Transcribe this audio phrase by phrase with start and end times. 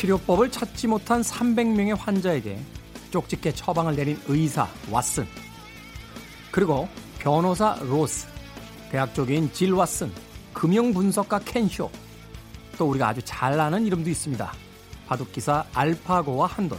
[0.00, 2.58] 치료법을 찾지 못한 300명의 환자에게
[3.10, 5.26] 쪽집게 처방을 내린 의사 왓슨
[6.50, 6.88] 그리고
[7.18, 8.26] 변호사 로스
[8.90, 10.10] 대학 쪽인 질 왓슨
[10.54, 11.90] 금융분석가 켄쇼
[12.78, 14.50] 또 우리가 아주 잘 아는 이름도 있습니다.
[15.06, 16.78] 바둑기사 알파고와 한돌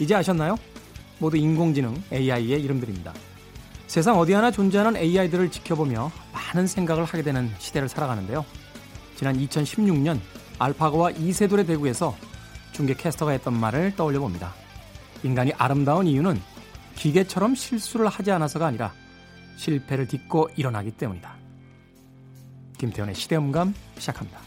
[0.00, 0.56] 이제 아셨나요?
[1.20, 3.14] 모두 인공지능 AI의 이름들입니다.
[3.86, 8.44] 세상 어디 하나 존재하는 AI들을 지켜보며 많은 생각을 하게 되는 시대를 살아가는데요.
[9.14, 10.18] 지난 2016년
[10.62, 12.16] 알파고와 이세돌의 대구에서
[12.72, 14.54] 중계 캐스터가 했던 말을 떠올려 봅니다.
[15.24, 16.40] 인간이 아름다운 이유는
[16.94, 18.92] 기계처럼 실수를 하지 않아서가 아니라
[19.56, 21.34] 실패를 딛고 일어나기 때문이다.
[22.78, 24.40] 김태현의 시대음감 시작합니다.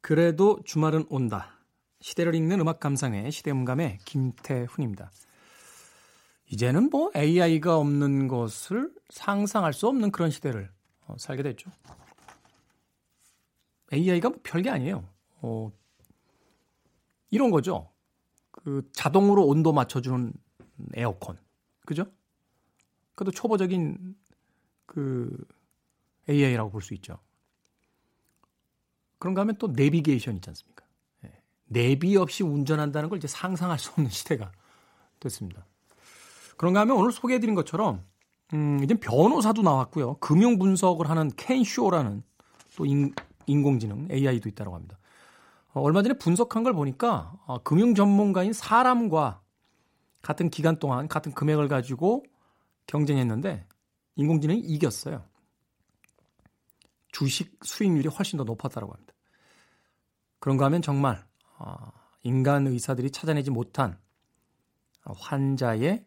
[0.00, 1.50] 그래도 주말은 온다.
[2.00, 5.10] 시대를 읽는 음악 감상의 시대음감의 김태훈입니다.
[6.48, 10.70] 이제는 뭐 AI가 없는 것을 상상할 수 없는 그런 시대를
[11.06, 11.70] 어, 살게 됐죠.
[13.92, 15.08] AI가 뭐 별게 아니에요.
[15.42, 15.72] 어,
[17.30, 17.90] 이런 거죠.
[18.50, 20.32] 그 자동으로 온도 맞춰주는
[20.94, 21.38] 에어컨.
[21.84, 22.06] 그죠?
[23.14, 24.16] 그것도 초보적인
[24.86, 25.46] 그
[26.28, 27.18] AI라고 볼 수 있죠.
[29.18, 30.84] 그런가 하면 또 내비게이션 있지 않습니까?
[31.22, 31.42] 네.
[31.66, 34.52] 내비 없이 운전한다는 걸 이제 상상할 수 없는 시대가
[35.20, 35.64] 됐습니다.
[36.56, 38.04] 그런가 하면 오늘 소개해드린 것처럼
[38.54, 40.18] 음, 이제 변호사도 나왔고요.
[40.18, 42.22] 금융 분석을 하는 켄쇼라는
[42.76, 43.14] 또 인,
[43.46, 44.98] 인공지능 AI도 있다고 합니다.
[45.72, 49.42] 어, 얼마 전에 분석한 걸 보니까 어, 금융 전문가인 사람과
[50.22, 52.24] 같은 기간 동안 같은 금액을 가지고
[52.86, 53.66] 경쟁했는데
[54.16, 55.24] 인공지능이 이겼어요.
[57.12, 59.14] 주식 수익률이 훨씬 더 높았다고 합니다.
[60.38, 61.24] 그런가 하면 정말
[61.58, 61.76] 어,
[62.22, 63.98] 인간 의사들이 찾아내지 못한
[65.04, 66.05] 환자의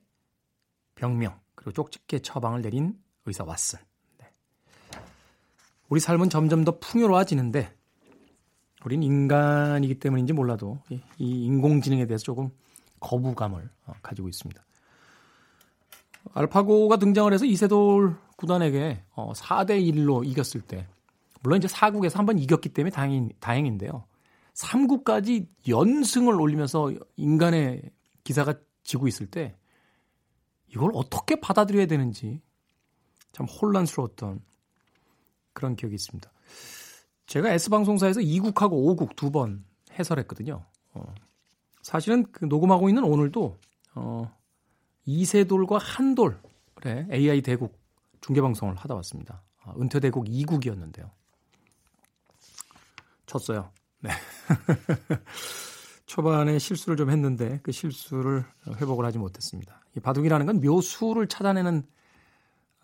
[1.00, 2.94] 병명 그리고 쪽집게 처방을 내린
[3.26, 3.80] 의사 왓슨.
[4.18, 4.28] 네.
[5.88, 7.74] 우리 삶은 점점 더 풍요로워지는데
[8.84, 12.50] 우린 인간이기 때문인지 몰라도 이 인공지능에 대해서 조금
[13.00, 14.62] 거부감을 어, 가지고 있습니다.
[16.34, 20.86] 알파고가 등장을 해서 이세돌 구단에게 4대 어, 1로 이겼을 때
[21.42, 24.04] 물론 이제 4국에서 한 번 이겼기 때문에 다행, 다행인데요.
[24.54, 27.84] 3국까지 연승을 올리면서 인간의
[28.26, 29.56] 기사가 지고 있을 때
[30.70, 32.42] 이걸 어떻게 받아들여야 되는지
[33.32, 34.42] 참 혼란스러웠던
[35.54, 36.32] 그런 기억이 있습니다.
[37.28, 39.64] 제가 S방송사에서 2국하고 5국 두 번
[39.98, 40.66] 해설했거든요.
[40.94, 41.14] 어,
[41.82, 43.58] 사실은 그 녹음하고 있는 오늘도
[43.96, 44.36] 어,
[45.06, 46.38] 이세돌과 한돌의
[47.12, 47.78] AI 대국
[48.22, 49.44] 중계방송을 하다 왔습니다.
[49.64, 51.10] 아, 은퇴대국 2국이었는데요.
[53.26, 53.72] 쳤어요.
[54.00, 54.10] 네.
[56.06, 59.82] 초반에 실수를 좀 했는데 그 실수를 회복을 하지 못했습니다.
[60.00, 61.84] 이 바둑이라는 건 묘수를 찾아내는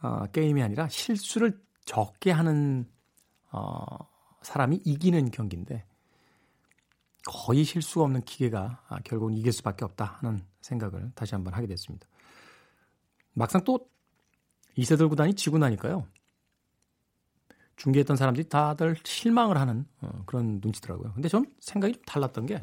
[0.02, 2.88] 어, 게임이 아니라 실수를 적게 하는
[3.52, 3.86] 어,
[4.42, 5.86] 사람이 이기는 경기인데
[7.26, 12.06] 거의 실수가 없는 기계가 아, 결국은 이길 수밖에 없다 하는 생각을 다시 한번 하게 됐습니다.
[13.34, 13.90] 막상 또
[14.76, 16.06] 이세돌 구단이 지고 나니까요.
[17.78, 21.14] 중계했던 사람들이 다들 실망을 하는 어, 그런 눈치더라고요.
[21.14, 22.62] 근데 전 생각이 좀 달랐던 게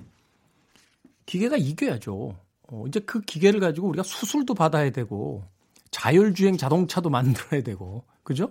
[1.25, 2.39] 기계가 이겨야죠.
[2.69, 5.45] 어, 이제 그 기계를 가지고 우리가 수술도 받아야 되고
[5.91, 8.51] 자율주행 자동차도 만들어야 되고 그죠?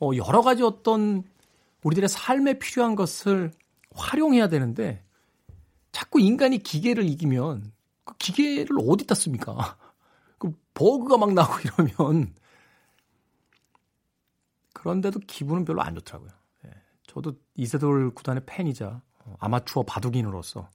[0.00, 1.22] 어, 여러 가지 어떤
[1.82, 3.52] 우리들의 삶에 필요한 것을
[3.94, 5.04] 활용해야 되는데
[5.92, 7.72] 자꾸 인간이 기계를 이기면
[8.04, 9.78] 그 기계를 어디다 씁니까?
[10.38, 12.34] 그 버그가 막 나고 이러면
[14.72, 16.30] 그런데도 기분은 별로 안 좋더라고요.
[16.66, 16.70] 예.
[17.06, 20.68] 저도 이세돌 구단의 팬이자 어, 아마추어 바둑인으로서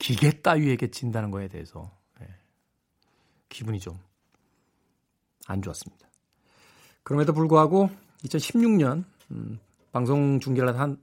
[0.00, 2.26] 기계 따위에게 진다는 거에 대해서 예.
[3.48, 3.98] 기분이 좀
[5.46, 6.08] 안 좋았습니다.
[7.02, 7.90] 그럼에도 불구하고
[8.24, 9.58] 2016년 음,
[9.90, 11.02] 방송 중계를 한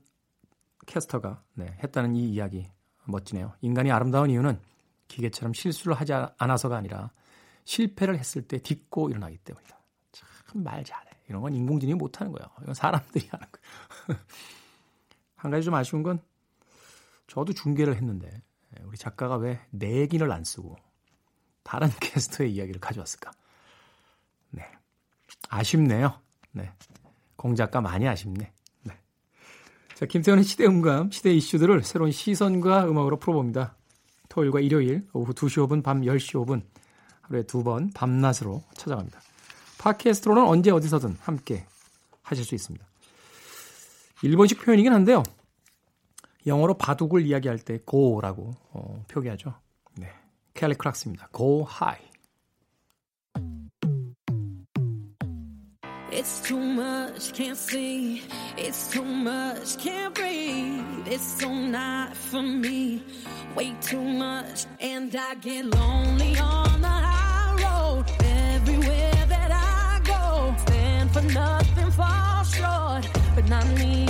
[0.86, 2.66] 캐스터가 네, 했다는 이 이야기
[3.04, 3.52] 멋지네요.
[3.60, 4.58] 인간이 아름다운 이유는
[5.08, 7.10] 기계처럼 실수를 하지 않아서가 아니라
[7.64, 9.78] 실패를 했을 때 딛고 일어나기 때문이다.
[10.12, 11.10] 참 말 잘해.
[11.28, 12.48] 이런 건 인공지능이 못하는 거예요.
[12.62, 14.20] 이건 사람들이 하는 거예요.
[15.36, 16.22] 한 가지 좀 아쉬운 건
[17.26, 18.42] 저도 중계를 했는데
[18.86, 20.76] 우리 작가가 왜 내긴을 안 쓰고
[21.62, 23.30] 다른 캐스터의 이야기를 가져왔을까?
[24.50, 24.64] 네.
[25.48, 26.20] 아쉽네요.
[26.52, 26.72] 네.
[27.36, 28.52] 공작가 많이 아쉽네.
[28.82, 28.98] 네.
[29.94, 33.76] 자, 김태현의 시대 음감, 시대 이슈들을 새로운 시선과 음악으로 풀어봅니다.
[34.28, 36.62] 토요일과 일요일 오후 2시 5분, 밤 10시 5분
[37.22, 39.20] 하루에 두 번 밤낮으로 찾아갑니다.
[39.78, 41.66] 팟캐스트로는 언제 어디서든 함께
[42.22, 42.84] 하실 수 있습니다.
[44.22, 45.22] 일본식 표현이긴 한데요.
[46.48, 49.54] 영어로 바둑을 이야기할 때 go라고 어, 표기하죠.
[49.96, 50.08] 네.
[50.54, 51.28] 캘리 크락스입니다.
[51.32, 52.02] go high.
[56.10, 58.22] It's too much, can't see.
[58.56, 61.06] It's too much, can't breathe.
[61.06, 63.02] It's so not for me.
[63.54, 68.04] Way too much, and I get lonely on the high road.
[68.24, 73.06] Everywhere that I go, stand for nothing, fall short,
[73.36, 74.07] but not me.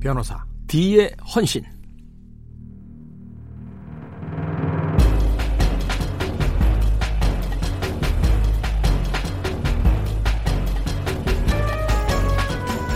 [0.00, 1.64] 변호사 D의 헌신.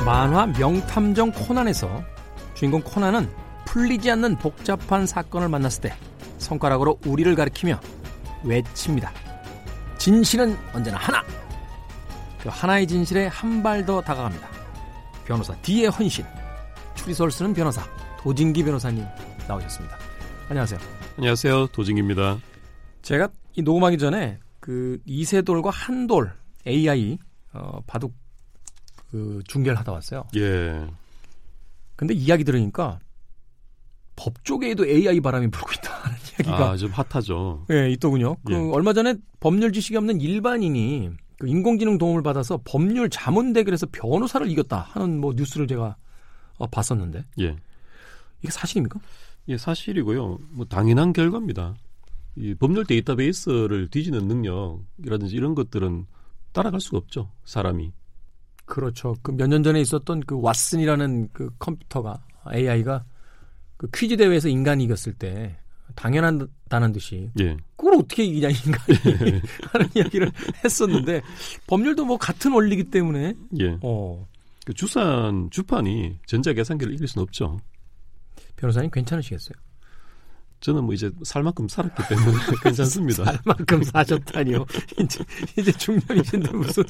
[0.04, 2.02] 만화 명탐정 코난에서
[2.54, 3.30] 주인공 코난은
[3.64, 5.94] 풀리지 않는 복잡한 사건을 만났을 때
[6.38, 7.80] 손가락으로 우리를 가리키며
[8.42, 9.12] 외칩니다.
[9.96, 11.22] 진실은 언제나 하나!
[12.42, 14.48] 그 하나의 진실에 한 발 더 다가갑니다.
[15.24, 16.24] 변호사 D의 헌신.
[17.02, 17.84] 추리소를 쓰는 변호사
[18.18, 19.04] 도진기 변호사님
[19.48, 19.98] 나오셨습니다.
[20.48, 20.78] 안녕하세요.
[21.16, 21.66] 안녕하세요.
[21.68, 22.38] 도진기입니다.
[23.02, 26.32] 제가 이 녹음하기 전에 그 이세돌과 한돌
[26.66, 27.18] AI
[27.54, 28.14] 어, 바둑
[29.10, 30.24] 그 중계를 하다 왔어요.
[30.36, 30.86] 예.
[31.96, 33.00] 근데 이야기 들으니까
[34.14, 37.66] 법조계에도 AI 바람이 불고 있다는 이야기가 아, 좀 핫하죠.
[37.72, 38.36] 예, 있더군요.
[38.44, 38.56] 그 예.
[38.56, 41.10] 얼마 전에 법률 지식이 없는 일반인이
[41.40, 45.96] 그 인공지능 도움을 받아서 법률 자문 대결에서 변호사를 이겼다 하는 뭐 뉴스를 제가
[46.62, 47.56] 어, 봤었는데 예.
[48.40, 49.00] 이게 사실입니까?
[49.48, 50.38] 예, 사실이고요.
[50.50, 51.74] 뭐 당연한 결과입니다.
[52.36, 56.06] 이 법률 데이터베이스를 뒤지는 능력이라든지 이런 것들은
[56.52, 57.30] 따라갈 수가 없죠.
[57.44, 57.92] 사람이.
[58.64, 59.16] 그렇죠.
[59.22, 62.24] 그 몇 년 전에 있었던 그 왓슨이라는 그 컴퓨터가
[62.54, 63.04] AI가
[63.76, 65.58] 그 퀴즈 대회에서 인간이 이겼을 때
[65.96, 67.56] 당연하다는 듯이 예.
[67.76, 69.40] 그걸 어떻게 이기냐 인간이
[69.72, 70.30] 하는 이야기를
[70.64, 71.20] 했었는데
[71.66, 73.76] 법률도 뭐 같은 원리이기 때문에 예.
[73.82, 74.26] 어
[74.64, 77.58] 그 주산 주판이 전자 계산기를 이길 수는 없죠.
[78.56, 79.54] 변호사님 괜찮으시겠어요?
[80.60, 83.24] 저는 뭐 이제 살 만큼 살았기 때문에 괜찮습니다.
[83.24, 84.64] 살 만큼 사셨다니요.
[85.00, 85.24] 이제
[85.58, 86.84] 이제 중년이신데 무슨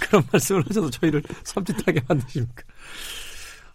[0.00, 2.62] 그런 말씀을 하셔도 저희를 섬찟하게 만드십니까?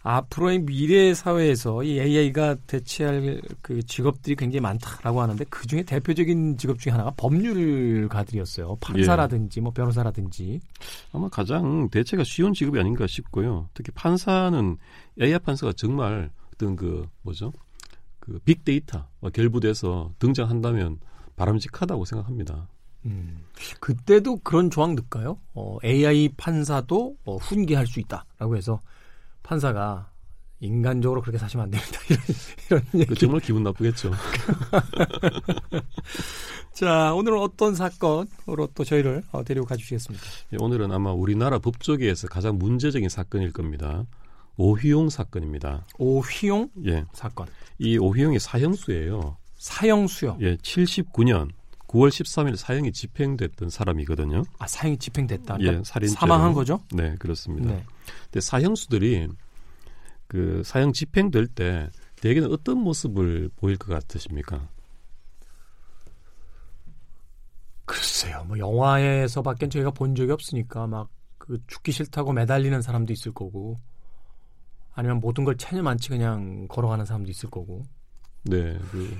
[0.06, 6.78] 앞으로의 미래 사회에서 이 AI가 대체할 그 직업들이 굉장히 많다라고 하는데 그 중에 대표적인 직업
[6.78, 8.76] 중에 하나가 법률가들이었어요.
[8.80, 10.60] 판사라든지 뭐 변호사라든지.
[11.12, 13.68] 아마 가장 대체가 쉬운 직업이 아닌가 싶고요.
[13.74, 14.76] 특히 판사는
[15.20, 17.52] AI 판사가 정말 어떤 그 뭐죠?
[18.20, 21.00] 그 빅데이터와 결부돼서 등장한다면
[21.34, 22.68] 바람직하다고 생각합니다.
[23.06, 23.44] 음,
[23.80, 25.38] 그때도 그런 조항 넣을까요?
[25.54, 28.80] 어, AI 판사도 어, 훈계할 수 있다라고 해서
[29.46, 30.10] 판사가
[30.60, 31.98] 인간적으로 그렇게 사시면 안 됩니다.
[32.68, 33.14] 이런, 이런 그.
[33.14, 34.10] 정말 기분 나쁘겠죠.
[36.72, 40.24] 자, 오늘은 어떤 사건으로 또 저희를 어, 데리고 가주시겠습니까?
[40.52, 44.04] 예, 오늘은 아마 우리나라 법조계에서 가장 문제적인 사건일 겁니다.
[44.56, 45.86] 오휘용 사건입니다.
[45.98, 47.04] 오휘용 예.
[47.12, 47.46] 사건.
[47.78, 49.36] 이 오휘용이 사형수예요.
[49.58, 50.38] 사형수요.
[50.40, 51.50] 예, 79년
[51.88, 54.44] 9월 13일 사형이 집행됐던 사람이거든요.
[54.58, 55.56] 아, 사형이 집행됐다.
[55.60, 56.18] 예, 그러니까 살인죄로.
[56.18, 56.80] 사망한 거죠?
[56.92, 57.70] 네, 그렇습니다.
[57.70, 57.84] 네.
[58.24, 59.28] 근데 사형수들이
[60.26, 61.90] 그 사형 집행될 때
[62.20, 64.68] 대개는 어떤 모습을 보일 것 같으십니까?
[67.84, 68.44] 글쎄요.
[68.44, 71.16] 뭐 영화에서밖엔 저희가 본 적이 없으니까 막
[71.46, 73.78] 그 죽기 싫다고 매달리는 사람도 있을 거고
[74.94, 77.84] 아니면 모든 걸 체념한치 그냥 걸어가는 사람도 있을 거고.
[78.44, 79.16] 네, 그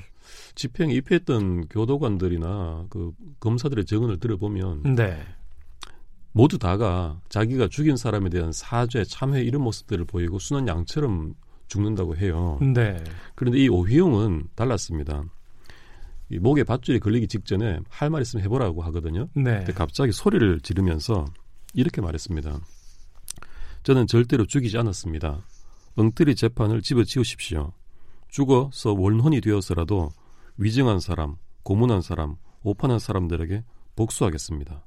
[0.54, 5.22] 집행 입회했던 교도관들이나 그 검사들의 증언을 들어보면 네.
[6.36, 11.32] 모두 다가 자기가 죽인 사람에 대한 사죄, 참회 이런 모습들을 보이고 순한 양처럼
[11.68, 12.58] 죽는다고 해요.
[12.60, 13.02] 네.
[13.34, 15.24] 그런데 이 오휘용은 달랐습니다.
[16.28, 19.28] 이 목에 밧줄이 걸리기 직전에 할 말 있으면 해보라고 하거든요.
[19.32, 19.60] 네.
[19.60, 21.24] 근데 갑자기 소리를 지르면서
[21.72, 22.60] 이렇게 말했습니다.
[23.84, 25.42] 저는 절대로 죽이지 않았습니다.
[25.94, 27.72] 엉터리 재판을 집어치우십시오.
[28.28, 30.12] 죽어서 원혼이 되어서라도
[30.58, 33.64] 위증한 사람, 고문한 사람, 오판한 사람들에게
[33.96, 34.84] 복수하겠습니다.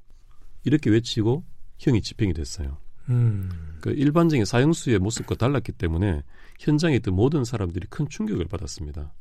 [0.64, 1.44] 이렇게 외치고
[1.80, 2.78] 형이 집행이 됐어요.
[3.10, 3.78] 음.
[3.82, 6.24] 그 일반적인 사형수의 모습과 달랐기 때문에
[6.60, 9.14] 현장에 있던 모든 사람들이 큰 충격을 받았습니다.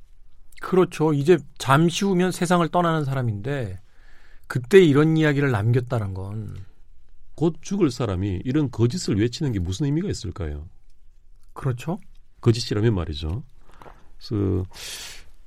[0.61, 1.13] 그렇죠.
[1.13, 3.81] 이제 잠시 후면 세상을 떠나는 사람인데
[4.47, 6.69] 그때 이런 이야기를 남겼다는 건
[7.39, 10.69] 곧 죽을 사람이 이런 거짓을 외치는 게 무슨 의미가 있을까요?
[11.53, 12.01] 그렇죠.
[12.41, 13.45] 거짓이라면 말이죠.
[14.17, 14.67] 그래서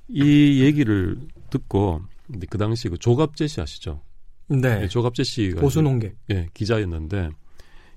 [0.08, 1.20] 이 얘기를
[1.50, 4.00] 듣고 근데 그 당시 그 조갑재 씨 아시죠?
[4.48, 4.82] 네.
[4.82, 6.16] 예, 조갑재 씨가 보수농객.
[6.30, 7.30] 예, 기자였는데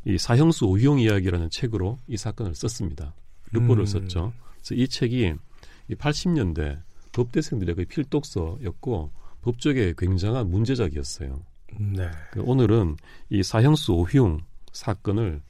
[0.05, 3.13] 이 사형수 오희용 이야기라는 책으로 이 사건을 썼습니다.
[3.51, 3.85] 르포를 음.
[3.85, 4.33] 썼죠.
[4.57, 5.33] 그래서 이 책이
[5.89, 9.11] 이 80년대 법대생들의 그 필독서였고
[9.41, 11.41] 법조계의 굉장한 문제작이었어요.
[11.79, 12.09] 네.
[12.31, 12.97] 그 오늘은
[13.29, 15.41] 이 사형수 오희용 사건을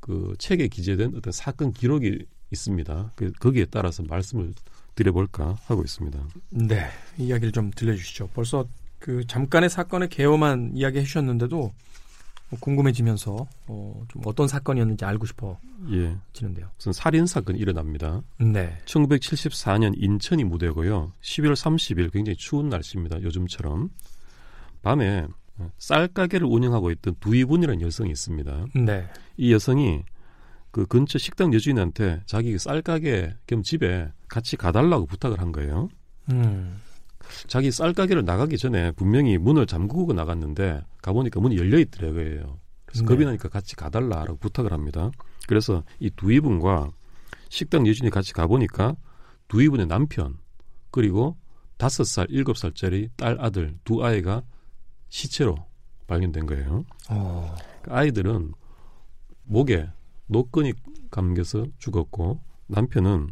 [0.00, 3.12] 그 책에 기재된 어떤 사건 기록이 있습니다.
[3.16, 4.52] 그 거기에 따라서 말씀을
[4.94, 6.28] 드려볼까 하고 있습니다.
[6.50, 6.86] 네.
[7.18, 8.28] 이야기를 좀 들려주시죠.
[8.28, 8.66] 벌써
[9.04, 11.58] 그 잠깐의 사건의 개요만 이야기해 주셨는데도
[12.48, 15.26] 뭐 궁금해지면서 어, 좀 어떤 사건이었는지 알고
[15.90, 16.70] 예, 싶어지는데요.
[16.74, 18.22] 무슨 살인 사건이 일어납니다.
[18.38, 18.78] 네.
[18.86, 21.12] 1974년 인천이 무대고요.
[21.20, 23.20] 11월 30일 굉장히 추운 날씨입니다.
[23.20, 23.90] 요즘처럼
[24.80, 25.26] 밤에
[25.76, 28.68] 쌀 가게를 운영하고 있던 두이분이라는 여성이 있습니다.
[28.86, 29.06] 네.
[29.36, 30.02] 이 여성이
[30.70, 35.90] 그 근처 식당 여주인한테 자기 쌀 가게 겸 집에 같이 가달라고 부탁을 한 거예요.
[36.30, 36.80] 음.
[37.46, 42.58] 자기 쌀 가게를 나가기 전에 분명히 문을 잠그고 나갔는데 가보니까 문이 열려 있더라고요.
[42.86, 43.06] 그래서 네.
[43.06, 45.10] 겁이 나니까 같이 가달라라고 부탁을 합니다.
[45.46, 46.90] 그래서 이 두 이분과
[47.48, 48.96] 식당 여주인이 같이 가보니까
[49.48, 50.38] 두 이분의 남편
[50.90, 51.36] 그리고
[51.76, 54.42] 다섯 살, 일곱 살짜리 딸 아들 두 아이가
[55.08, 55.56] 시체로
[56.06, 56.84] 발견된 거예요.
[57.10, 57.54] 어.
[57.82, 58.52] 그 아이들은
[59.44, 59.88] 목에
[60.26, 60.72] 노끈이
[61.10, 63.28] 감겨서 죽었고 남편은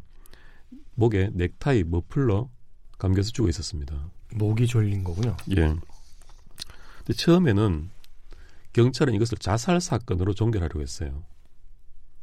[0.94, 2.48] 목에 넥타이 머플러
[3.02, 3.96] 감겨서 죽어 있었습니다.
[4.34, 5.36] 목이 졸린 거군요.
[5.50, 5.56] 예.
[5.56, 7.90] 근데 처음에는
[8.72, 11.24] 경찰은 이것을 자살 사건으로 종결하려고 했어요.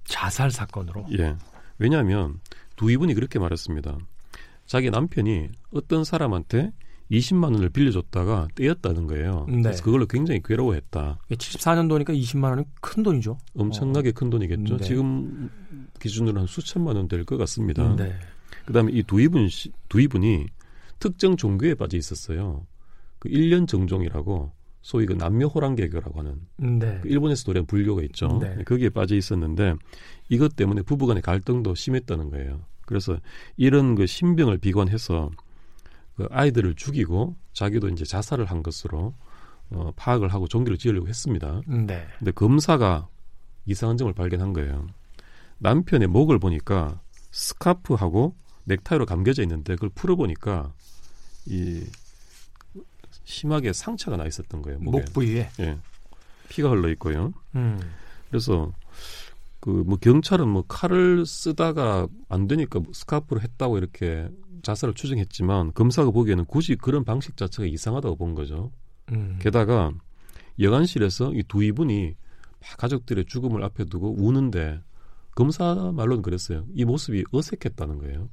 [0.05, 1.05] 자살 사건으로.
[1.19, 1.35] 예.
[1.79, 2.39] 왜냐하면
[2.77, 3.97] 두 이분이 그렇게 말했습니다.
[4.65, 6.71] 자기 남편이 어떤 사람한테
[7.11, 9.45] 20만 원을 빌려줬다가 떼었다는 거예요.
[9.49, 9.63] 네.
[9.63, 11.19] 그래서 그걸로 굉장히 괴로워했다.
[11.29, 13.37] 74년도니까 20만 원이 큰 돈이죠.
[13.55, 14.77] 엄청나게 큰 돈이겠죠.
[14.77, 14.83] 네.
[14.85, 15.49] 지금
[15.99, 17.95] 기준으로 한 수천만 원 될 것 같습니다.
[17.97, 18.17] 네.
[18.65, 20.45] 그다음에 이 두 이분 씨- 두 이분이
[20.99, 22.65] 특정 종교에 빠져 있었어요.
[23.19, 24.51] 그 일년 정종이라고
[24.81, 26.99] 소위 그 남녀 호랑 개교라고 하는 네.
[27.01, 28.39] 그 일본에서 노래한 불교가 있죠.
[28.41, 28.63] 네.
[28.63, 29.75] 거기에 빠져 있었는데
[30.29, 32.61] 이것 때문에 부부간의 갈등도 심했다는 거예요.
[32.85, 33.17] 그래서
[33.57, 35.29] 이런 그 신병을 비관해서
[36.15, 39.13] 그 아이들을 죽이고 자기도 이제 자살을 한 것으로
[39.71, 41.61] 어, 파악을 하고 종교를 지으려고 했습니다.
[41.67, 42.07] 네.
[42.17, 43.07] 근데 검사가
[43.65, 44.87] 이상한 점을 발견한 거예요.
[45.59, 47.01] 남편의 목을 보니까
[47.31, 50.73] 스카프하고 넥타이로 감겨져 있는데 그걸 풀어보니까
[51.49, 51.83] 이
[53.23, 54.79] 심하게 상처가 나 있었던 거예요.
[54.79, 54.99] 목에.
[54.99, 55.49] 목 부위에.
[55.59, 55.77] 예.
[56.49, 57.33] 피가 흘러 있고요.
[57.55, 57.79] 음.
[58.29, 58.71] 그래서
[59.59, 64.29] 그 뭐 경찰은 뭐 칼을 쓰다가 안 되니까 뭐 스카프를 했다고 이렇게
[64.63, 68.71] 자살을 추정했지만 검사가 보기에는 굳이 그런 방식 자체가 이상하다고 본 거죠.
[69.11, 69.37] 음.
[69.41, 69.91] 게다가
[70.59, 72.15] 여관실에서 이 두 이분이
[72.61, 74.81] 막 가족들의 죽음을 앞에 두고 우는데
[75.35, 76.65] 검사 말로는 그랬어요.
[76.73, 78.29] 이 모습이 어색했다는 거예요.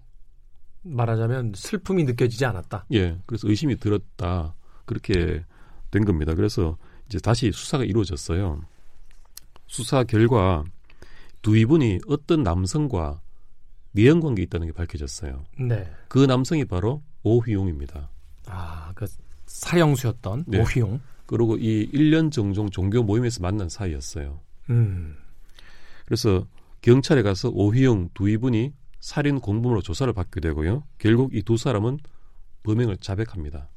[0.87, 2.87] 말하자면 슬픔이 느껴지지 않았다.
[2.93, 5.45] 예, 그래서 의심이 들었다 그렇게
[5.91, 6.35] 된 겁니다.
[6.35, 6.77] 그래서
[7.07, 8.61] 이제 다시 수사가 이루어졌어요.
[9.67, 10.65] 수사 결과
[11.43, 13.21] 두 이분이 어떤 남성과
[13.93, 15.45] 내연 관계 있다는 게 밝혀졌어요.
[15.59, 15.91] 네.
[16.09, 18.11] 그 남성이 바로 오휘용입니다.
[18.47, 19.07] 아, 그
[19.47, 20.61] 사형수였던 네.
[20.61, 21.01] 오휘용.
[21.27, 24.41] 그리고 이 1년 정종 종교 모임에서 만난 사이였어요.
[24.71, 25.17] 음.
[26.05, 26.47] 그래서
[26.83, 28.73] 경찰에 가서 오휘용 두 이분이
[29.07, 30.83] 살인 공범으로 조사를 받게 되고요.
[30.99, 31.99] 결국 이 두 사람은
[32.65, 33.69] 범행을 자백합니다.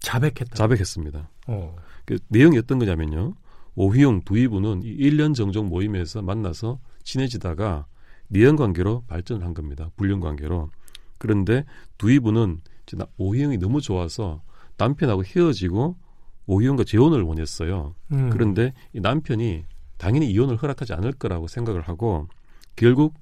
[0.00, 0.54] 자백했다.
[0.54, 1.30] 자백했습니다.
[1.46, 1.76] 어.
[2.04, 3.34] 그 내용이 어떤 거냐면요.
[3.74, 7.86] 오휘용 두 이분은 이 1년 정종 모임에서 만나서 친해지다가
[8.28, 9.90] 내연 관계로 발전을 한 겁니다.
[9.96, 10.70] 불륜 관계로.
[11.16, 11.64] 그런데
[11.96, 14.42] 두 이분은 이제 나- 오휘용이 너무 좋아서
[14.76, 15.96] 남편하고 헤어지고
[16.44, 17.94] 오휘용과 재혼을 원했어요.
[18.12, 18.28] 음.
[18.28, 19.64] 그런데 이 남편이
[19.96, 22.28] 당연히 이혼을 허락하지 않을 거라고 생각을 하고
[22.76, 23.14] 결국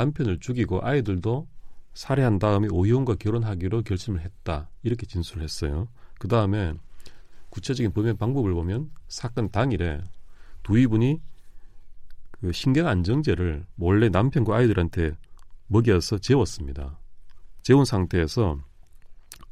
[0.00, 1.48] 남편을 죽이고 아이들도
[1.94, 4.68] 살해한 다음에 오희용과 결혼하기로 결심을 했다.
[4.82, 5.88] 이렇게 진술을 했어요.
[6.18, 6.74] 그 다음에
[7.48, 10.02] 구체적인 범행 방법을 보면 사건 당일에
[10.62, 11.18] 두 이분이
[12.32, 15.12] 그 신경 안정제를 몰래 남편과 아이들한테
[15.68, 16.98] 먹여서 재웠습니다.
[17.62, 18.58] 재운 상태에서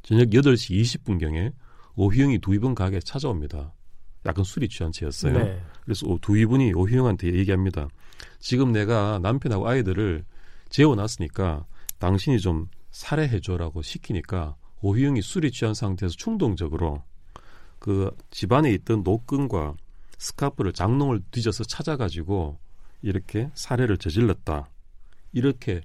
[0.03, 1.53] 저녁 8시 20분경에
[1.95, 3.73] 오희영이 두 이분 가게에 찾아옵니다.
[4.27, 5.33] 약간 술이 취한 채였어요.
[5.33, 5.61] 네.
[5.83, 7.87] 그래서 오- 두 이분이 오희영한테 얘기합니다.
[8.39, 10.23] 지금 내가 남편하고 아이들을
[10.75, 11.65] 재워놨으니까
[11.99, 17.03] 당신이 좀 살해해줘라고 시키니까 오희영이 술이 취한 상태에서 충동적으로
[17.79, 19.75] 그 집안에 있던 노끈과
[20.17, 22.57] 스카프를 장롱을 뒤져서 찾아가지고
[23.01, 24.69] 이렇게 살해를 저질렀다.
[25.33, 25.81] 이렇게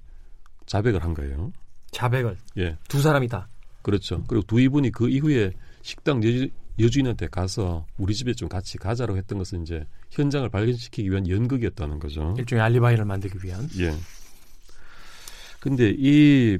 [0.65, 1.51] 자백을 한 거예요.
[1.91, 3.47] 자백을 예, 두 사람이 다.
[3.81, 4.23] 그렇죠.
[4.27, 9.37] 그리고 두 이분이 그 이후에 식당 여주, 여주인한테 가서 우리 집에 좀 같이 가자라고 했던
[9.37, 12.35] 것은 이제 현장을 발견시키기 위한 연극이었다는 거죠.
[12.37, 13.67] 일종의 알리바이를 만들기 위한.
[13.79, 13.93] 예.
[15.61, 16.57] 근데 이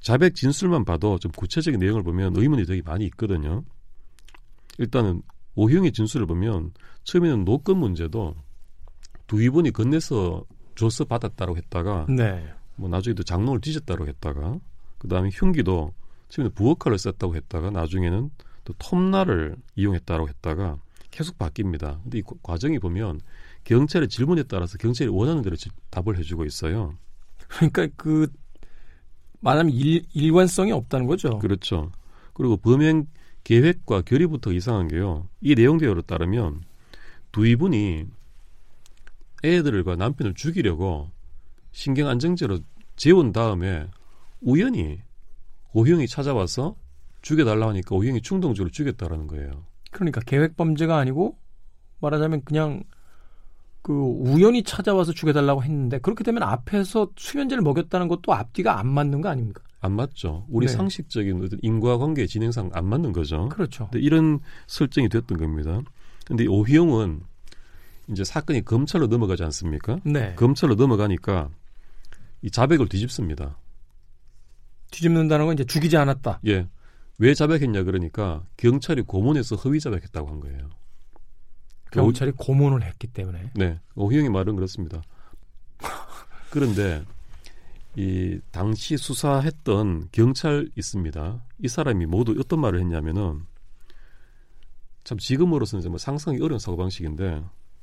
[0.00, 3.62] 자백 진술만 봐도 좀 구체적인 내용을 보면 의문이 되게 많이 있거든요.
[4.78, 5.22] 일단은
[5.54, 6.72] 오형의 진술을 보면
[7.04, 8.34] 처음에는 노건 문제도
[9.28, 10.44] 두 이분이 건네서
[10.74, 12.52] 줘서 받았다고 했다가 네.
[12.74, 14.58] 뭐 나중에도 장롱을 뒤졌다고 했다가
[14.98, 15.94] 그다음에 흉기도
[16.30, 18.30] 처음에는 부엌칼을 썼다고 했다가 나중에는
[18.64, 20.78] 또 톱날을 이용했다고 했다가
[21.12, 22.02] 계속 바뀝니다.
[22.02, 23.20] 근데 이 과정이 보면
[23.62, 25.54] 경찰의 질문에 따라서 경찰이 원하는 대로
[25.90, 26.96] 답을 해주고 있어요.
[27.56, 28.28] 그러니까 그
[29.40, 31.38] 말하면 일, 일관성이 없다는 거죠.
[31.38, 31.90] 그렇죠.
[32.32, 33.06] 그리고 범행
[33.44, 35.28] 계획과 결의부터 이상한 게요.
[35.40, 36.62] 이 내용 대로 따르면
[37.32, 38.06] 두 이분이
[39.44, 41.10] 애들과 남편을 죽이려고
[41.72, 42.60] 신경 안정제로
[42.96, 43.88] 재운 다음에
[44.40, 45.00] 우연히
[45.72, 46.76] 오형이 찾아와서
[47.22, 49.64] 죽여달라 하니까 오형이 충동적으로 죽였다라는 거예요.
[49.90, 51.36] 그러니까 계획 범죄가 아니고
[52.00, 52.82] 말하자면 그냥
[53.82, 59.28] 그 우연히 찾아와서 죽여달라고 했는데 그렇게 되면 앞에서 수면제를 먹였다는 것도 앞뒤가 안 맞는 거
[59.28, 59.62] 아닙니까?
[59.80, 60.46] 안 맞죠.
[60.48, 60.72] 우리 네.
[60.72, 63.48] 상식적인 어떤 인과관계 진행상 안 맞는 거죠.
[63.48, 63.88] 그렇죠.
[63.90, 65.80] 근데 이런 설정이 됐던 겁니다.
[66.24, 67.22] 근데 오희영은
[68.10, 69.98] 이제 사건이 검찰로 넘어가지 않습니까?
[70.04, 70.34] 네.
[70.36, 71.50] 검찰로 넘어가니까
[72.42, 73.58] 이 자백을 뒤집습니다.
[74.92, 76.40] 뒤집는다는 건 이제 죽이지 않았다.
[76.46, 76.68] 예.
[77.18, 80.70] 왜 자백했냐 그러니까 경찰이 고문해서 허위 자백했다고 한 거예요.
[81.92, 83.50] 경찰이 고문을 했기 때문에.
[83.54, 83.78] 네.
[83.94, 85.02] 오희영의 말은 그렇습니다.
[86.50, 87.04] 그런데
[87.96, 91.44] 이 당시 수사했던 경찰 있습니다.
[91.58, 93.42] 이 사람이 모두 어떤 말을 했냐면은
[95.04, 97.42] 참 지금으로서는 정말 상상이 어려운 사고 방식인데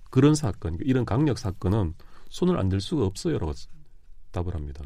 [0.10, 1.94] 그런 사건, 이런 강력 사건은
[2.30, 3.54] 손을 안 댈 수가 없어요라고
[4.32, 4.86] 답을 합니다.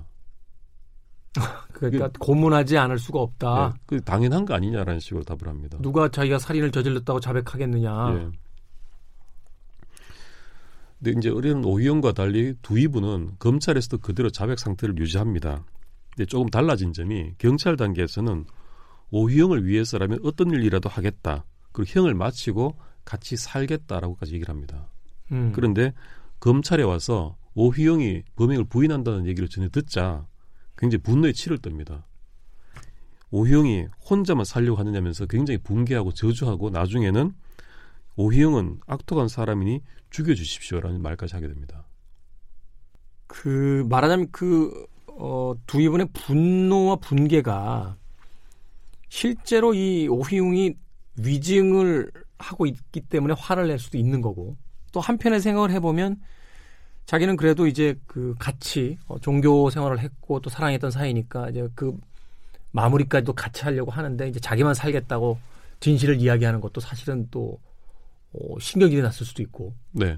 [1.73, 3.73] 그러니까 고문하지 않을 수가 없다.
[3.73, 5.77] 네, 그 당연한 거 아니냐라는 식으로 답을 합니다.
[5.81, 8.15] 누가 자기가 살인을 저질렀다고 자백하겠느냐.
[8.19, 8.29] 예.
[11.03, 15.65] 근데 이제 어린 오희영과 달리 두 이분은 검찰에서도 그대로 자백 상태를 유지합니다.
[16.15, 18.45] 근데 조금 달라진 점이 경찰 단계에서는
[19.11, 21.43] 오희영을 위해서라면 어떤 일이라도 하겠다.
[21.73, 24.87] 그리고 형을 마치고 같이 살겠다라고까지 얘기를 합니다.
[25.33, 25.51] 음.
[25.53, 25.93] 그런데
[26.39, 30.25] 검찰에 와서 오희영이 범행을 부인한다는 얘기를 전해 듣자
[30.77, 32.05] 굉장히 분노에 치를 떱니다.
[33.29, 37.33] 오희영이 혼자만 살려고 하느냐면서 굉장히 붕괴하고 저주하고 나중에는
[38.15, 41.85] 오희영은 악독한 사람이니 죽여주십시오라는 말까지 하게 됩니다.
[43.27, 47.97] 그 말하자면 그 어, 두 이분의 분노와 분개가
[49.09, 50.75] 실제로 이 오희웅이
[51.17, 54.55] 위증을 하고 있기 때문에 화를 낼 수도 있는 거고
[54.91, 56.19] 또 한편의 생각을 해보면
[57.05, 61.95] 자기는 그래도 이제 그 같이 어, 종교 생활을 했고 또 사랑했던 사이니까 이제 그
[62.71, 65.39] 마무리까지도 같이 하려고 하는데 이제 자기만 살겠다고
[65.79, 67.59] 진실을 이야기하는 것도 사실은 또
[68.33, 70.17] 어, 신경질이 났을 수도 있고 네.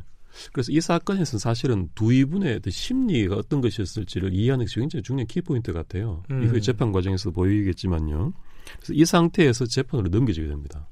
[0.51, 5.71] 그래서 이 사건에서는 사실은 두 이분의 그 심리가 어떤 것이었을지를 이해하는 것이 굉장히 중요한 키포인트
[5.71, 6.23] 같아요.
[6.29, 6.43] 음.
[6.43, 8.33] 이후에 재판 과정에서 보이겠지만요.
[8.77, 10.87] 그래서 이 상태에서 재판으로 넘겨지게 됩니다.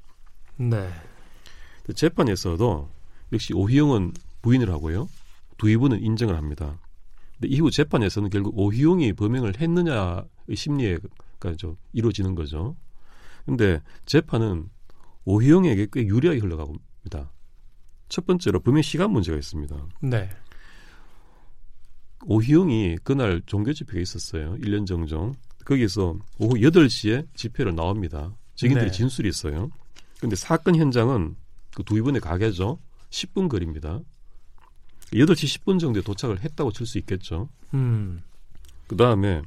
[0.56, 0.88] 네.
[1.94, 2.88] 재판에서도
[3.32, 5.08] 역시 오희영은 부인을 하고요.
[5.58, 6.78] 두 이분은 인정을 합니다.
[7.38, 12.76] 근데 이후 재판에서는 결국 오희영이 범행을 했느냐의 심리가 좀 이루어지는 거죠.
[13.44, 14.70] 근데 재판은
[15.24, 16.56] 오희영에게 꽤 유리하게 흘러
[17.04, 17.30] 갑니다.
[18.08, 19.76] 첫 번째로 범행 시간 문제가 있습니다.
[20.02, 20.30] 네.
[22.26, 24.56] 오희영이 그날 종교 집회가 있었어요.
[24.56, 25.34] 1년 정정.
[25.64, 28.34] 거기서 오후 8시에 집회를 나옵니다.
[28.54, 28.92] 증인들이 네.
[28.92, 29.70] 진술이 있어요.
[30.20, 31.36] 근데 사건 현장은
[31.74, 32.78] 그 두 이분의 가게죠.
[33.10, 34.00] 10분 거리입니다.
[35.12, 37.48] 8시 10분 정도에 도착을 했다고 칠 수 있겠죠.
[37.74, 38.22] 음.
[38.86, 39.42] 그 다음에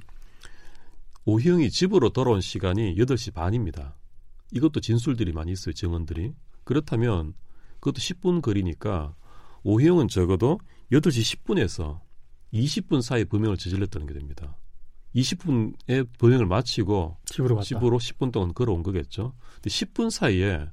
[1.25, 3.95] 오희영이 집으로 돌아온 시간이 8시 반입니다.
[4.51, 6.33] 이것도 진술들이 많이 있어요, 증언들이.
[6.63, 7.33] 그렇다면
[7.87, 9.15] 그것도 10분 거리니까
[9.63, 10.59] 오희영은 적어도
[10.91, 11.99] 8시 10분에서
[12.53, 14.57] 20분 사이 범행을 저질렀다는 게 됩니다.
[15.15, 17.61] 20분에 범행을 마치고 집으로.
[17.61, 19.33] 집으로 10분 동안 걸어온 거겠죠.
[19.55, 20.67] 근데 10분 사이에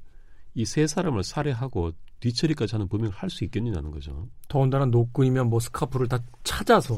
[0.57, 4.29] 이 세 사람을 살해하고 뒤처리까지 하는 범행을 할 수 있겠느냐는 거죠.
[4.49, 6.97] 더군다나 노끈이면 뭐 스카프를 다 찾아서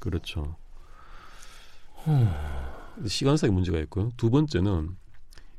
[0.00, 0.56] 그렇죠.
[3.06, 4.10] 시간상의 문제가 있고요.
[4.16, 4.96] 두 번째는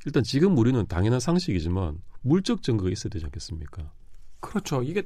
[0.05, 3.91] 일단 지금 우리는 당연한 상식이지만 물적 증거가 있어야 되지 않겠습니까?
[4.39, 4.81] 그렇죠.
[4.81, 5.03] 이게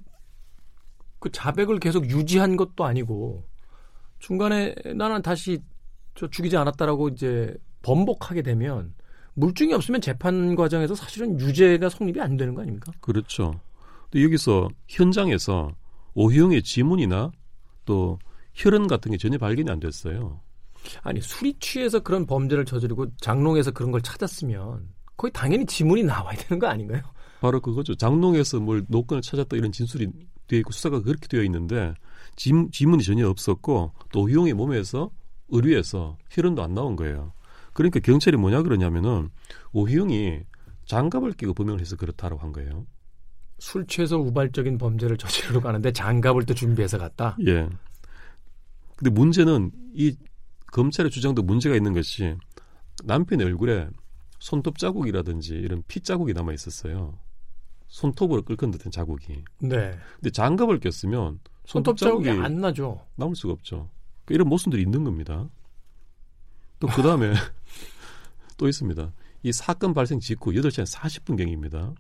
[1.20, 3.46] 그 자백을 계속 유지한 것도 아니고
[4.20, 5.60] 중간에 나는 다시
[6.16, 8.94] 저 죽이지 않았다라고 이제 번복하게 되면
[9.34, 12.92] 물증이 없으면 재판 과정에서 사실은 유죄가 성립이 안 되는 거 아닙니까?
[13.02, 13.60] 그렇죠.
[14.10, 15.76] 근데 여기서 현장에서
[16.14, 17.32] 오희영의 지문이나
[17.84, 18.18] 또
[18.54, 20.42] 혈흔 같은 게 전혀 발견이 안 됐어요.
[21.02, 24.88] 아니 술이 취해서 그런 범죄를 저지르고 장롱에서 그런 걸 찾았으면
[25.20, 27.02] 거의 당연히 지문이 나와야 되는 거 아닌가요?
[27.42, 27.94] 바로 그거죠.
[27.94, 30.08] 장롱에서 뭘 노건을 찾았다 이런 진술이
[30.48, 31.94] 되어 있고 수사가 그렇게 되어 있는데
[32.38, 35.12] 지, 지문이 전혀 없었고 또 오희영의 몸에서
[35.50, 37.34] 의뢰에서 혈흔도 안 나온 거예요.
[37.74, 39.30] 그러니까 경찰이 뭐냐 그러냐면은
[39.74, 40.40] 오희영이
[40.86, 42.88] 장갑을 끼고 범행을 해서 그렇다고 한 거예요.
[43.60, 47.36] 술 취해서 우발적인 범죄를 저지르러 가는데 장갑을 또 준비해서 갔다.
[47.46, 47.68] 예.
[48.96, 50.16] 근데 문제는 이
[50.68, 52.36] 검찰의 주장도 문제가 있는 것이
[53.04, 53.90] 남편의 얼굴에
[54.40, 57.18] 손톱 자국이라든지 이런 피 자국이 남아 있었어요.
[57.88, 59.44] 손톱으로 끓건 듯한 자국이.
[59.60, 59.98] 네.
[60.16, 63.06] 근데 장갑을 꼈으면 손톱 자국이 안 나죠.
[63.16, 63.90] 남을 수가 없죠.
[64.26, 65.50] 그러니까 이런 모순들이 있는 겁니다.
[66.80, 67.34] 또 그 다음에
[68.58, 69.12] 또 있습니다.
[69.44, 71.96] 이 사건 발생 직후 8시 한 40분경입니다.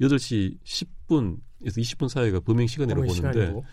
[0.00, 1.38] 8시 10분에서
[1.78, 3.64] 20분 사이가 범행 시간이라고 범행 보는데 시간이고.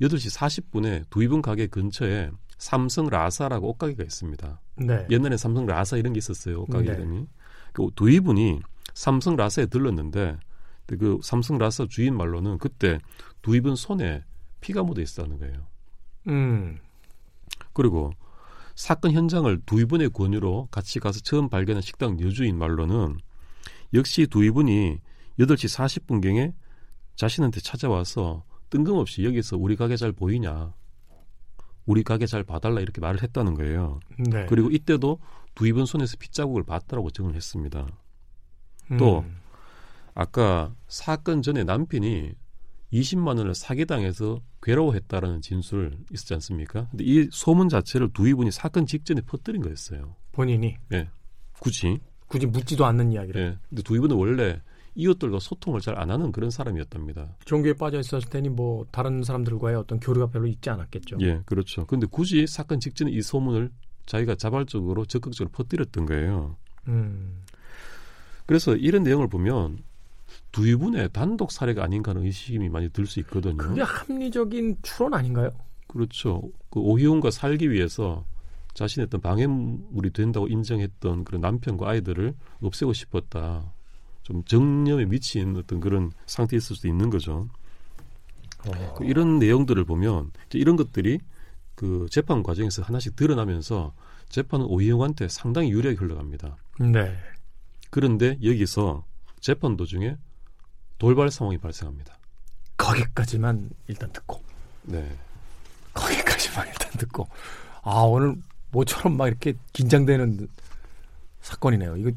[0.00, 4.60] 8시 40분에 두이분 가게 근처에 삼성 라사라고 옷가게가 있습니다.
[4.76, 5.06] 네.
[5.10, 6.62] 옛날에 삼성 라사 이런 게 있었어요.
[6.62, 6.96] 옷가게 네.
[6.96, 7.26] 이름이.
[7.72, 8.60] 그 두이분이
[8.94, 10.38] 삼성 라사에 들렀는데
[10.86, 12.98] 그 삼성 라사 주인 말로는 그때
[13.42, 14.24] 두이분 손에
[14.60, 15.66] 피가 묻어 있었다는 거예요.
[16.28, 16.78] 음.
[17.72, 18.12] 그리고
[18.74, 23.18] 사건 현장을 두이분의 권유로 같이 가서 처음 발견한 식당 여주인 말로는
[23.92, 24.98] 역시 두이분이
[25.38, 26.52] 8시 40분경에
[27.16, 30.72] 자신한테 찾아와서 뜬금없이 여기서 우리 가게 잘 보이냐
[31.86, 34.00] 우리 가게 잘 봐달라 이렇게 말을 했다는 거예요.
[34.18, 34.46] 네.
[34.46, 35.18] 그리고 이때도
[35.54, 37.86] 두이분 손에서 핏자국을 봤다라고 증언을 했습니다.
[38.98, 39.36] 또 음.
[40.14, 42.32] 아까 사건 전에 남편이
[42.92, 46.86] 20만 원을 사기당해서 괴로워했다라는 진술 있었지 않습니까?
[46.90, 50.14] 근데 이 소문 자체를 두 이분이 사건 직전에 퍼뜨린 거였어요.
[50.32, 51.10] 본인이 예.
[51.58, 51.98] 굳이.
[52.28, 53.58] 굳이 묻지도 않는 이야기를 예.
[53.68, 54.62] 근데 두 이분은 원래
[54.94, 57.36] 이웃들과 소통을 잘 안 하는 그런 사람이었답니다.
[57.44, 61.18] 종교에 빠져 있었을 테니 뭐 다른 사람들과의 어떤 교류가 별로 있지 않았겠죠.
[61.20, 61.86] 예, 그렇죠.
[61.86, 63.70] 근데 굳이 사건 직전에 이 소문을
[64.06, 66.56] 자기가 자발적으로 적극적으로 퍼뜨렸던 거예요.
[66.88, 67.42] 음.
[68.46, 69.78] 그래서 이런 내용을 보면
[70.52, 73.56] 두 이분의 단독 살해가 아닌가 하는 의심이 많이 들 수 있거든요.
[73.56, 75.50] 그게 합리적인 추론 아닌가요?
[75.86, 76.42] 그렇죠.
[76.70, 78.24] 그 오희용과 살기 위해서
[78.74, 83.72] 자신의 어떤 방해물이 된다고 인정했던 그런 남편과 아이들을 없애고 싶었다.
[84.24, 87.48] 좀 정념에 미친 어떤 그런 상태에 있을 수도 있는 거죠.
[88.66, 88.94] 어.
[88.94, 91.20] 그 이런 내용들을 보면 이런 것들이
[91.74, 93.94] 그 재판 과정에서 하나씩 드러나면서
[94.30, 96.56] 재판은 오희영한테 상당히 유리하게 흘러갑니다.
[96.80, 97.16] 네.
[97.90, 99.04] 그런데 여기서
[99.40, 100.16] 재판 도중에
[100.98, 102.18] 돌발 상황이 발생합니다.
[102.78, 104.42] 거기까지만 일단 듣고
[104.84, 105.16] 네.
[105.92, 107.28] 거기까지만 일단 듣고
[107.82, 108.36] 아 오늘
[108.70, 110.48] 모처럼 막 이렇게 긴장되는
[111.42, 111.98] 사건이네요.
[111.98, 112.10] 이거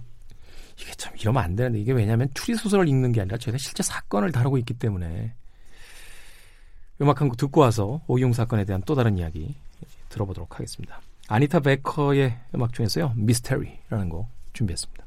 [0.79, 4.31] 이게 참 이러면 안 되는데 이게 왜냐하면 추리 소설을 읽는 게 아니라 저희가 실제 사건을
[4.31, 5.33] 다루고 있기 때문에
[7.01, 9.55] 음악 한 곡 듣고 와서 오용 사건에 대한 또 다른 이야기
[10.09, 11.01] 들어보도록 하겠습니다.
[11.27, 15.06] 아니타 베커의 음악 중에서요 미스테리라는 곡 준비했습니다.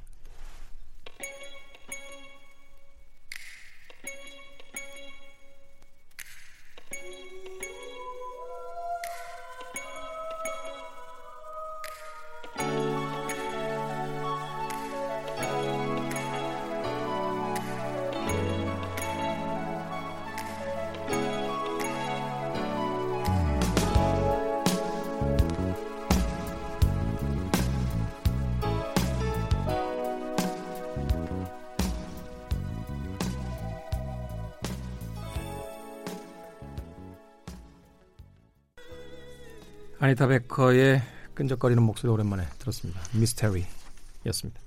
[40.03, 41.03] 아니타 베커의
[41.35, 42.99] 끈적거리는 목소리 오랜만에 들었습니다.
[43.13, 44.61] 미스테리였습니다.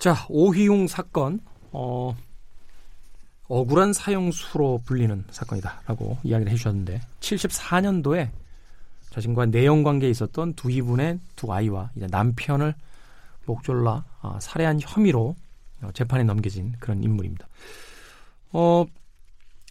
[0.00, 1.38] 자, 오희용 사건,
[1.70, 2.16] 어,
[3.46, 8.30] 억울한 사형수로 불리는 사건이다라고 이야기를 해주셨는데 74년도에
[9.10, 12.74] 자신과 내연 관계에 있었던 두 이분의 두 아이와 이제 남편을
[13.46, 15.36] 목졸라 아, 살해한 혐의로
[15.82, 17.46] 어, 재판에 넘겨진 그런 인물입니다.
[18.52, 18.86] 어,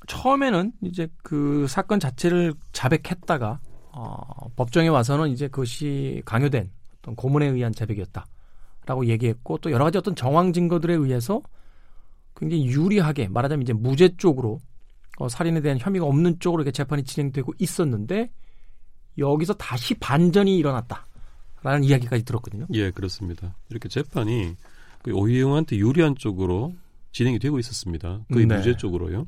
[0.08, 3.60] 처음에는 이제 그 사건 자체를 자백했다가
[3.92, 10.16] 어, 법정에 와서는 이제 그것이 강요된 어떤 고문에 의한 자백이었다라고 얘기했고 또 여러 가지 어떤
[10.16, 11.42] 정황 증거들에 의해서
[12.36, 14.62] 굉장히 유리하게 말하자면 이제 무죄 쪽으로
[15.18, 18.30] 어, 살인에 대한 혐의가 없는 쪽으로 이렇게 재판이 진행되고 있었는데
[19.18, 22.68] 여기서 다시 반전이 일어났다라는 이야기까지 들었거든요.
[22.74, 23.56] 예, 그렇습니다.
[23.70, 24.56] 이렇게 재판이
[25.02, 26.74] 그 오희영한테 유리한 쪽으로
[27.12, 28.22] 진행이 되고 있었습니다.
[28.32, 28.56] 거의 네.
[28.56, 29.26] 무죄 쪽으로요.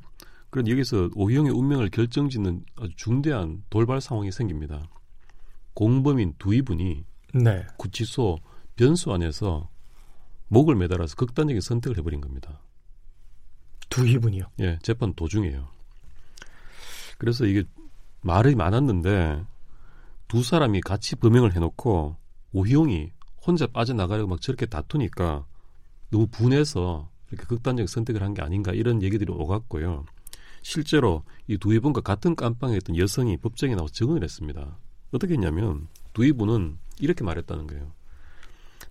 [0.51, 4.87] 그런데 여기서 오희영의 운명을 결정짓는 아주 중대한 돌발 상황이 생깁니다.
[5.73, 7.65] 공범인 두 이분이 네.
[7.77, 8.37] 구치소
[8.75, 9.69] 변수 안에서
[10.49, 12.59] 목을 매달아서 극단적인 선택을 해버린 겁니다.
[13.89, 14.43] 두 이분이요.
[14.59, 15.67] 예, 재판 도중에요.
[17.17, 17.63] 그래서 이게
[18.21, 19.45] 말이 많았는데
[20.27, 22.17] 두 사람이 같이 범행을 해놓고
[22.53, 23.11] 오희용이
[23.45, 25.45] 혼자 빠져나가려고 막 저렇게 다투니까
[26.09, 30.05] 너무 분해서 이렇게 극단적 선택을 한 게 아닌가 이런 얘기들이 오갔고요.
[30.61, 34.77] 실제로 이 두 이분과 같은 깜빵에 있던 여성이 법정에 나와서 증언을 했습니다.
[35.11, 37.91] 어떻게 했냐면 두이분은 이렇게 말했다는 거예요.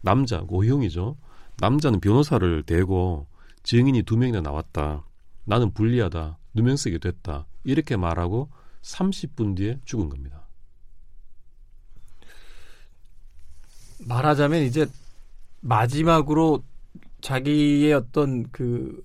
[0.03, 1.17] 남자 고형이죠.
[1.59, 3.27] 남자는 변호사를 대고
[3.63, 5.05] 증인이 두 명이나 나왔다.
[5.45, 6.39] 나는 불리하다.
[6.55, 7.47] 누명 쓰게 됐다.
[7.65, 8.51] 이렇게 말하고
[8.83, 10.47] 30분 뒤에 죽은 겁니다.
[14.07, 14.87] 말하자면 이제
[15.61, 16.63] 마지막으로
[17.21, 19.05] 자기의 어떤 그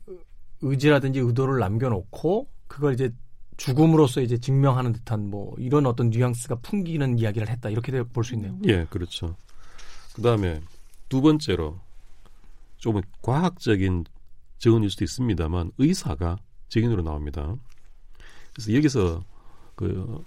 [0.62, 3.12] 의지라든지 의도를 남겨놓고 그걸 이제
[3.58, 8.58] 죽음으로써 이제 증명하는 듯한 뭐 이런 어떤 뉘앙스가 풍기는 이야기를 했다 이렇게 볼 수 있네요.
[8.66, 9.36] 예, 그렇죠.
[10.14, 10.62] 그 다음에
[11.10, 11.80] 두 번째로
[12.78, 14.06] 조금 과학적인
[14.58, 16.38] 증언일 수도 있습니다만 의사가
[16.70, 17.56] 증인으로 나옵니다.
[18.54, 19.24] 그래서 여기서
[19.76, 20.24] 그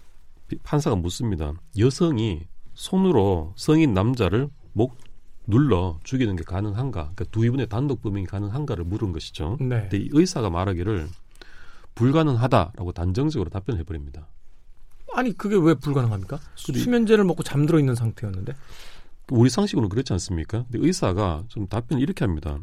[0.62, 1.53] 판사가 묻습니다.
[1.79, 4.96] 여성이 손으로 성인 남자를 목
[5.46, 7.01] 눌러 죽이는 게 가능한가?
[7.14, 9.57] 그러니까 두이분의 단독 범행이 가능한가를 물은 것이죠.
[9.61, 9.81] 네.
[9.83, 11.09] 근데 이 의사가 말하기를
[11.98, 14.28] 불가능하다라고 단정적으로 답변해 버립니다.
[15.14, 16.38] 아니 그게 왜 불가능합니까?
[16.54, 18.54] 수면제를 먹고 잠들어 있는 상태였는데.
[19.30, 20.64] 우리 상식으로는 그렇지 않습니까?
[20.70, 22.58] 근데 의사가 좀 답변을 이렇게 합니다.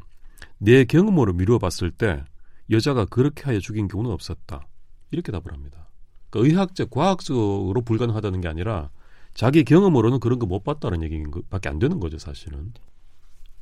[0.57, 2.23] 내 경험으로 미루어 봤을 때
[2.71, 4.67] 여자가 그렇게 하여 죽인 경우는 없었다.
[5.11, 5.89] 이렇게 답을 합니다.
[6.29, 8.89] 그러니까 의학적, 과학적으로 불가능하다는 게 아니라
[9.33, 12.73] 자기 경험으로는 그런 거 못 봤다는 얘기인 것밖에 안 되는 거죠, 사실은.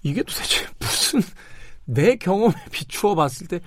[0.03, 1.21] 이게 도대체 무슨
[1.85, 3.59] 내 경험에 비추어 봤을 때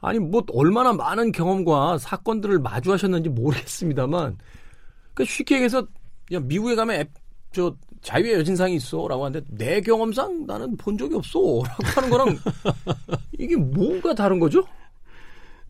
[0.00, 4.38] 아니 뭐 얼마나 많은 경험과 사건들을 마주하셨는지 모르겠습니다만
[5.14, 5.86] 그 쉽게 얘기해서
[6.32, 7.10] 야 미국에 가면 앱,
[7.52, 11.64] 저 자유의 여신상이 있어라고 하는데 내 경험상 나는 본 적이 없어라고
[11.96, 12.38] 하는 거랑
[13.38, 14.64] 이게 뭐가 다른 거죠?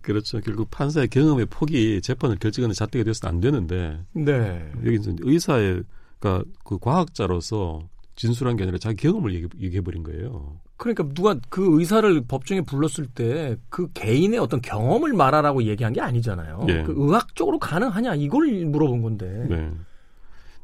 [0.00, 0.40] 그렇죠.
[0.40, 4.70] 결국 판사의 경험의 폭이 재판을 결정하는 잣대가 되어서는 안 되는데 네.
[4.84, 5.82] 여기 이제 의사의
[6.18, 10.60] 그러니까 그 과학자로서 진술한 게 아니라 자기 경험을 얘기, 얘기해버린 거예요.
[10.76, 16.66] 그러니까 누가 그 의사를 법정에 불렀을 때 그 개인의 어떤 경험을 말하라고 얘기한 게 아니잖아요.
[16.68, 16.82] 예.
[16.82, 19.46] 그 의학적으로 가능하냐 이걸 물어본 건데.
[19.48, 19.70] 네.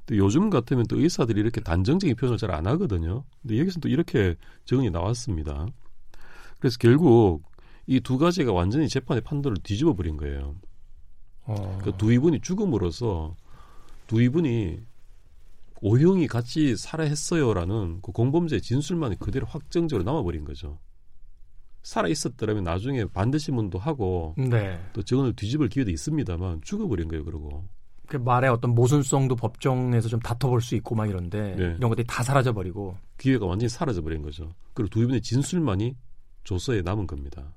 [0.04, 3.24] 근데 요즘 같으면 또 의사들이 이렇게 단정적인 표현을 잘 안 하거든요.
[3.42, 5.66] 근데 여기서 또 이렇게 증언이 나왔습니다.
[6.58, 7.42] 그래서 결국
[7.86, 10.54] 이 두 가지가 완전히 재판의 판도를 뒤집어 버린 거예요.
[11.44, 11.78] 어.
[11.82, 13.34] 그두 이분이 죽음으로써
[14.06, 14.78] 두 이분이
[15.80, 20.78] 오형이 같이 살아했어요라는 그 공범죄 진술만이 그대로 확정적으로 남아버린 거죠.
[21.82, 24.78] 살아 있었더라면 나중에 반대신문도 하고 네.
[24.92, 27.24] 또 증언을 뒤집을 기회도 있습니다만 죽어버린 거예요.
[27.24, 27.64] 그러고
[28.06, 31.74] 그 말의 어떤 모순성도 법정에서 좀 다퉈볼 수 있고 막 이런데 네.
[31.78, 34.52] 이런 것들이 다 사라져 버리고 기회가 완전히 사라져 버린 거죠.
[34.74, 35.96] 그리고 두 이분의 진술만이
[36.44, 37.54] 조서에 남은 겁니다.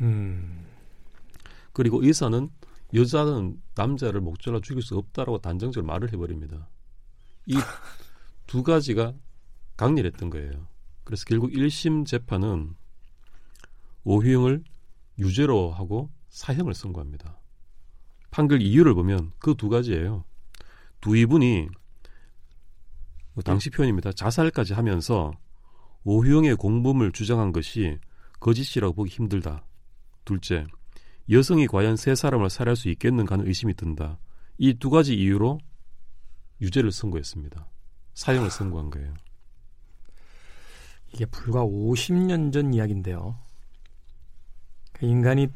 [0.00, 0.66] 음.
[1.72, 2.48] 그리고 의사는
[2.94, 6.68] 여자는 남자를 목졸라 죽일 수 없다라고 단정적으로 말을 해버립니다.
[7.50, 7.54] 이
[8.46, 9.14] 두 가지가
[9.76, 10.66] 강렬했던 거예요.
[11.04, 12.74] 그래서 결국 1심 재판은
[14.02, 14.64] 오희영을
[15.18, 17.38] 유죄로 하고 사형을 선고합니다.
[18.32, 20.24] 판결 이유를 보면 그 두 가지예요.
[21.00, 21.68] 두 이분이
[23.34, 24.10] 뭐 당시 표현입니다.
[24.12, 25.30] 자살까지 하면서
[26.02, 27.98] 오희영의 공범을 주장한 것이
[28.40, 29.64] 거짓이라고 보기 힘들다.
[30.24, 30.66] 둘째,
[31.30, 34.18] 여성이 과연 세 사람을 살해할 수 있겠는가 하는 의심이 든다.
[34.58, 35.60] 이 두 가지 이유로
[36.60, 37.66] 유죄를 선고했습니다.
[38.14, 39.14] 사형을 선고한 거예요.
[41.12, 43.36] 이게 불과 50년 전 이야기인데요.
[44.92, 45.48] 그 인간이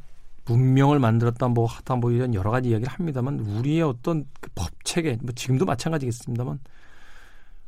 [0.46, 5.16] 문명을 만들었다 뭐 하다 뭐 이런 여러 가지 이야기를 합니다만 우리의 어떤 그 법 체계
[5.22, 6.60] 뭐 지금도 마찬가지겠습니다만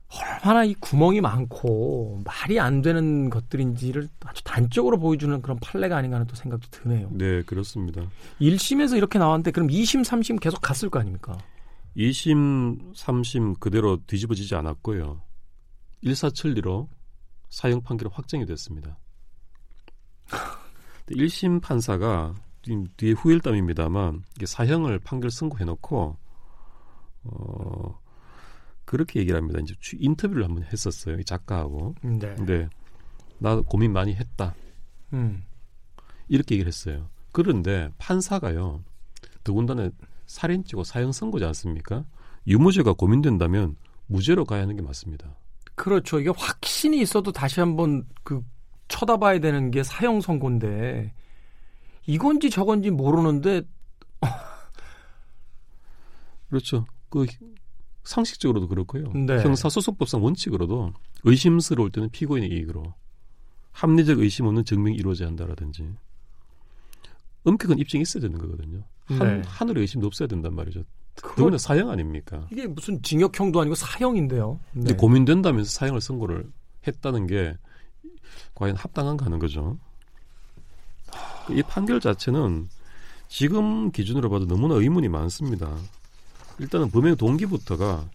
[0.09, 6.27] 얼마나 이 구멍이 많고 말이 안 되는 것들인지를 아주 단적으로 보여주는 그런 판례가 아닌가 하는
[6.29, 7.09] 또 생각도 드네요.
[7.13, 8.03] 네, 그렇습니다.
[8.41, 11.37] 1심에서 이렇게 나왔는데 그럼 2심, 3심 계속 갔을 거 아닙니까?
[11.97, 15.23] 2심, 3심 그대로 뒤집어지지 않았고요.
[16.03, 16.89] 일사천리로
[17.49, 18.99] 사형 판결이 확정이 됐습니다.
[21.09, 22.35] 1심 판사가
[22.97, 26.17] 뒤에 후일담입니다만 사형을 판결 선고해놓고
[27.25, 28.01] 어
[28.85, 29.61] 그렇게 얘기를 합니다.
[29.61, 31.19] 이제 취- 인터뷰를 한번 했었어요.
[31.19, 31.95] 이 작가하고.
[32.03, 32.35] 네.
[32.35, 32.69] 근데
[33.39, 34.55] 나 고민 많이 했다.
[35.13, 35.45] 음.
[36.29, 37.09] 이렇게 얘기를 했어요.
[37.33, 38.83] 그런데 판사가요.
[39.45, 39.91] 더군다나
[40.27, 42.05] 살인죄고 사형 선고지 않습니까?
[42.47, 45.37] 유무죄가 고민된다면 무죄로 가야 하는 게 맞습니다.
[45.75, 46.21] 그렇죠.
[46.21, 48.43] 이게 확신이 있어도 다시 한번 그
[48.89, 51.13] 쳐다봐야 되는 게 사형 선고인데
[52.07, 53.63] 이건지 저건지 모르는데
[56.49, 56.87] 그렇죠.
[57.11, 57.27] 그
[58.05, 59.13] 상식적으로도 그렇고요.
[59.13, 59.43] 네.
[59.43, 60.93] 형사소송법상 원칙으로도
[61.25, 62.95] 의심스러울 때는 피고인의 이익으로
[63.73, 65.93] 합리적 의심 없는 증명이 이루어져야 한다라든지
[67.45, 68.85] 엄격한 입증이 있어야 되는 거거든요.
[69.07, 69.43] 한, 네.
[69.47, 70.83] 하늘의 의심도 없어야 된단 말이죠.
[71.17, 72.47] 그거- 그거는 사형 아닙니까?
[72.53, 74.61] 이게 무슨 징역형도 아니고 사형인데요.
[74.73, 74.81] 네.
[74.83, 76.47] 근데 고민된다면서 사형을 선고를
[76.87, 77.57] 했다는 게
[78.55, 79.79] 과연 합당한가 하는 거죠.
[81.51, 82.69] 이 판결 자체는
[83.29, 85.75] 지금 기준으로 봐도 너무나 의문이 많습니다.
[86.59, 88.09] 일단은 범행 동기부터가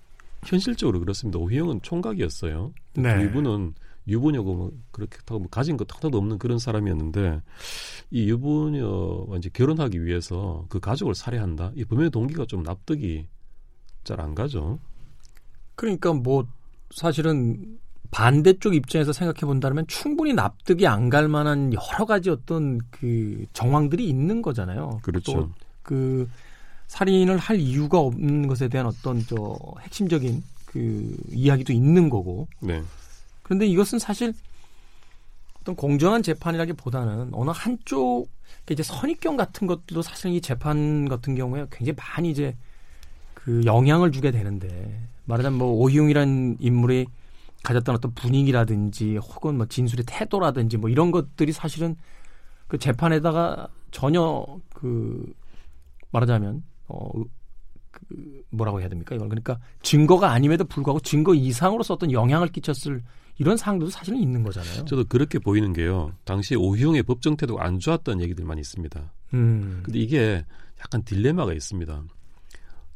[0.45, 1.39] 현실적으로 그렇습니다.
[1.39, 2.73] 오희영은 총각이었어요.
[2.93, 3.23] 네.
[3.23, 3.73] 이분은
[4.07, 7.41] 유부녀고 뭐 그렇게 하고 뭐 가진 것 하나도 없는 그런 사람이었는데
[8.11, 11.71] 이 유부녀와 이제 결혼하기 위해서 그 가족을 살해한다.
[11.75, 13.27] 이 범행 동기가 좀 납득이
[14.03, 14.79] 잘 안 가죠.
[15.75, 16.45] 그러니까 뭐
[16.89, 17.77] 사실은
[18.09, 24.41] 반대쪽 입장에서 생각해 본다면 충분히 납득이 안 갈 만한 여러 가지 어떤 그 정황들이 있는
[24.41, 24.99] 거잖아요.
[25.01, 25.49] 그렇죠.
[25.83, 26.29] 또그
[26.87, 32.47] 살인을 할 이유가 없는 것에 대한 어떤 저 핵심적인 그 이야기도 있는 거고.
[32.59, 32.81] 네.
[33.51, 34.33] 그런데 이것은 사실
[35.59, 38.29] 어떤 공정한 재판이라기보다는 어느 한쪽
[38.69, 42.55] 이제 선입견 같은 것들도 사실 이 재판 같은 경우에 굉장히 많이 이제
[43.33, 47.07] 그 영향을 주게 되는데 말하자면 뭐 오희용이라는 인물이
[47.61, 51.97] 가졌던 어떤 분위기라든지 혹은 뭐 진술의 태도라든지 뭐 이런 것들이 사실은
[52.69, 55.33] 그 재판에다가 전혀 그
[56.11, 57.11] 말하자면 어
[57.91, 59.15] 그 뭐라고 해야 됩니까?
[59.15, 59.29] 이걸.
[59.29, 63.03] 그러니까 증거가 아님에도 불구하고 증거 이상으로서 어떤 영향을 끼쳤을
[63.37, 64.85] 이런 사항들도 사실은 있는 거잖아요.
[64.85, 66.13] 저도 그렇게 보이는 게요.
[66.25, 69.11] 당시 오희용의 법정 태도가 안 좋았던 얘기들 많이 있습니다.
[69.33, 69.81] 음.
[69.83, 70.45] 근데 이게
[70.79, 72.03] 약간 딜레마가 있습니다.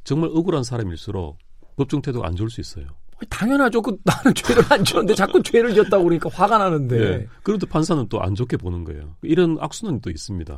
[0.04, 1.38] 정말 억울한 사람일수록
[1.78, 2.86] 법정 태도가 안 좋을 수 있어요.
[3.30, 3.82] 당연하죠.
[3.82, 7.18] 그 나는 죄를 안 지었는데 자꾸 죄를 지었다고 그러니까 화가 나는데.
[7.18, 7.28] 네.
[7.44, 9.16] 그런데 판사는 또 안 좋게 보는 거예요.
[9.24, 10.54] 이런 악순환이 또 있습니다.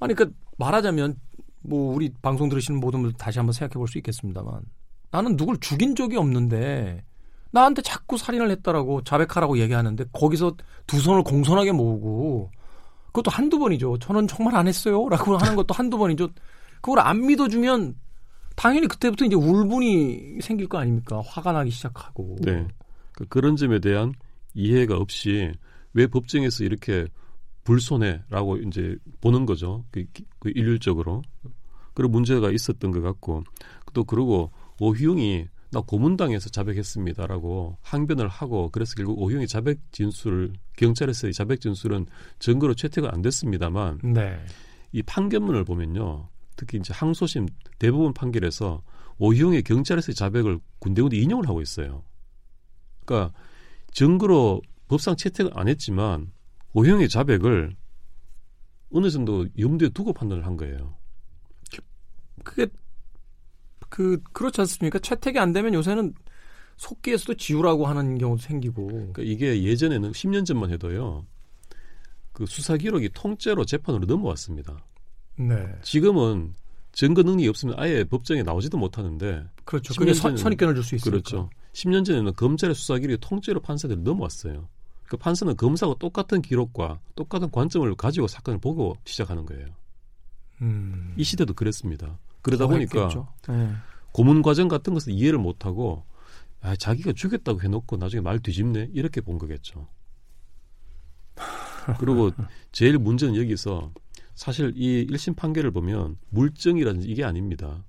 [0.00, 1.16] 아니 그러니까 말하자면
[1.60, 4.62] 뭐 우리 방송 들으시는 모든 분들 다시 한번 생각해 볼 수 있겠습니다만
[5.12, 7.04] 나는 누굴 죽인 적이 없는데
[7.52, 12.50] 나한테 자꾸 살인을 했다라고 자백하라고 얘기하는데 거기서 두 손을 공손하게 모으고
[13.06, 13.98] 그것도 한두 번이죠.
[13.98, 16.30] 저는 정말 안 했어요 라고 하는 것도 한두 번이죠.
[16.80, 17.94] 그걸 안 믿어주면
[18.56, 21.22] 당연히 그때부터 이제 울분이 생길 거 아닙니까?
[21.24, 22.36] 화가 나기 시작하고.
[22.40, 22.66] 네.
[23.12, 24.14] 그 그런 점에 대한
[24.54, 25.52] 이해가 없이
[25.92, 27.06] 왜 법정에서 이렇게
[27.64, 29.84] 불손해라고 이제 보는 거죠.
[29.90, 30.04] 그,
[30.38, 31.22] 그 일률적으로.
[31.94, 33.44] 그런 문제가 있었던 것 같고
[33.92, 41.62] 또 그러고 오희용이 나 고문당해서 자백했습니다라고 항변을 하고 그래서 결국 오희용의 자백 진술 경찰에서의 자백
[41.62, 42.06] 진술은
[42.38, 44.38] 증거로 채택은 안 됐습니다만 네.
[44.92, 46.28] 이 판결문을 보면요.
[46.56, 48.82] 특히 이제 항소심 대부분 판결에서
[49.16, 52.04] 오희용의 경찰에서의 자백을 군대군이 인용을 하고 있어요.
[53.06, 53.34] 그러니까
[53.92, 56.32] 증거로 법상 채택을 안 했지만
[56.74, 57.74] 오희용의 자백을
[58.92, 60.98] 어느 정도 염두에 두고 판단을 한 거예요.
[62.44, 62.66] 그게
[63.92, 64.98] 그 그렇지 않습니까?
[64.98, 66.14] 채택이 안 되면 요새는
[66.78, 68.86] 속기에서도 지우라고 하는 경우도 생기고.
[68.86, 71.26] 그러니까 이게 예전에는 10년 전만 해도요.
[72.32, 74.82] 그 수사 기록이 통째로 재판으로 넘어왔습니다.
[75.36, 75.68] 네.
[75.82, 76.54] 지금은
[76.92, 79.92] 증거 능력이 없으면 아예 법정에 나오지도 못하는데 그렇죠.
[79.92, 81.10] 10년 그게 선, 선입견을 줄 수 있으니까.
[81.10, 81.50] 그렇죠.
[81.74, 84.70] 10년 전에는 검찰의 수사 기록이 통째로 판사들이 넘어왔어요.
[85.04, 89.66] 그 판사는 검사가 똑같은 기록과 똑같은 관점을 가지고 사건을 보고 시작하는 거예요.
[90.62, 91.12] 음.
[91.18, 92.18] 이 시대도 그랬습니다.
[92.42, 93.08] 그러다 더 보니까.
[93.48, 93.72] 네.
[94.12, 96.04] 고문 과정 같은 것을 이해를 못하고
[96.60, 99.88] 아, 자기가 죽였다고 해놓고 나중에 말 뒤집네 이렇게 본 거겠죠.
[101.98, 102.30] 그리고
[102.70, 103.92] 제일 문제는 여기서
[104.34, 107.84] 사실 이 1심 판결을 보면 물증이라든지 이게 아닙니다.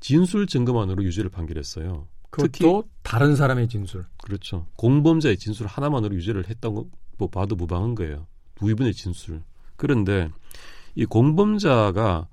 [0.00, 2.06] 진술 증거만으로 유죄를 판결했어요.
[2.30, 4.06] 그것도 다른 사람의 진술.
[4.22, 4.66] 그렇죠.
[4.76, 8.26] 공범자의 진술 하나만으로 유죄를 했다고 뭐 봐도 무방한 거예요.
[8.54, 9.42] 부인분의 진술.
[9.76, 10.30] 그런데
[10.94, 12.28] 이 공범자가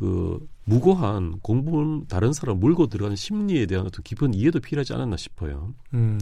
[0.00, 5.74] 그 무고한 공범 다른 사람 물고 들어가는 심리에 대한 어떤 깊은 이해도 필요하지 않았나 싶어요.
[5.92, 6.18] 음.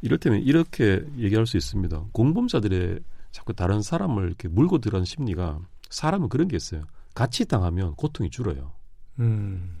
[0.00, 2.06] 이를테면 이렇게 얘기할 수 있습니다.
[2.12, 3.00] 공범자들의
[3.32, 5.58] 자꾸 다른 사람을 이렇게 물고 들어가는 심리가
[5.90, 6.84] 사람은 그런 게 있어요.
[7.12, 8.72] 같이 당하면 고통이 줄어요.
[9.18, 9.76] 음.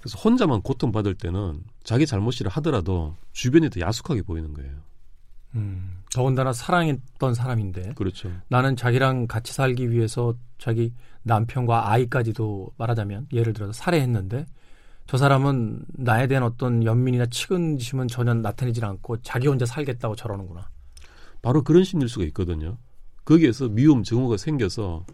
[0.00, 4.72] 그래서 혼자만 고통받을 때는 자기 잘못이라 하더라도 주변이 더 야속하게 보이는 거예요.
[5.54, 6.02] 음.
[6.12, 8.32] 더군다나 사랑했던 사람인데 그렇죠.
[8.48, 10.92] 나는 자기랑 같이 살기 위해서 자기
[11.28, 14.46] 남편과 아이까지도 말하자면 예를 들어서 살해했는데
[15.06, 20.68] 저 사람은 나에 대한 어떤 연민이나 측은심은 전혀 나타내질 않고 자기 혼자 살겠다고 저러는구나.
[21.40, 22.76] 바로 그런 심리일 수가 있거든요.
[23.24, 25.06] 거기에서 미움 증오가 생겨서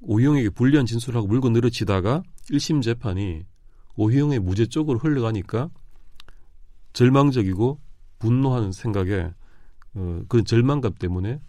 [0.00, 3.44] 오희영에게 불리한 진술을 하고 물고 늘어지다가 1심 재판이
[3.96, 5.70] 오희영의 무죄 쪽으로 흘러가니까
[6.92, 7.80] 절망적이고
[8.20, 9.32] 분노하는 생각에
[9.94, 11.40] 어, 그런 절망감 때문에 그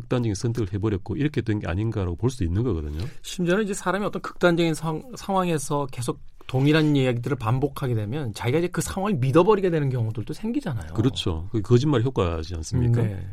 [0.00, 3.04] 극단적인 선택을 해버렸고 이렇게 된 게 아닌가라고 볼 수 있는 거거든요.
[3.22, 8.80] 심지어는 이제 사람이 어떤 극단적인 상, 상황에서 계속 동일한 이야기들을 반복하게 되면 자기가 이제 그
[8.80, 10.94] 상황을 믿어버리게 되는 경우들도 생기잖아요.
[10.94, 11.48] 그렇죠.
[11.50, 13.02] 그 거짓말 효과지 않습니까?
[13.02, 13.26] 네.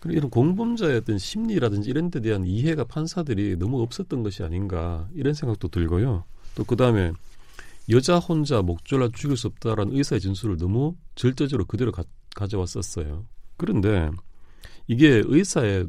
[0.00, 5.34] 그리고 이런 공범자의 어떤 심리라든지 이런 데 대한 이해가 판사들이 너무 없었던 것이 아닌가 이런
[5.34, 6.24] 생각도 들고요.
[6.54, 7.12] 또 그다음에
[7.90, 12.02] 여자 혼자 목졸라 죽일 수 없다라는 의사의 진술을 너무 절대적으로 그대로 가,
[12.34, 13.24] 가져왔었어요.
[13.56, 14.10] 그런데
[14.86, 15.88] 이게 의사의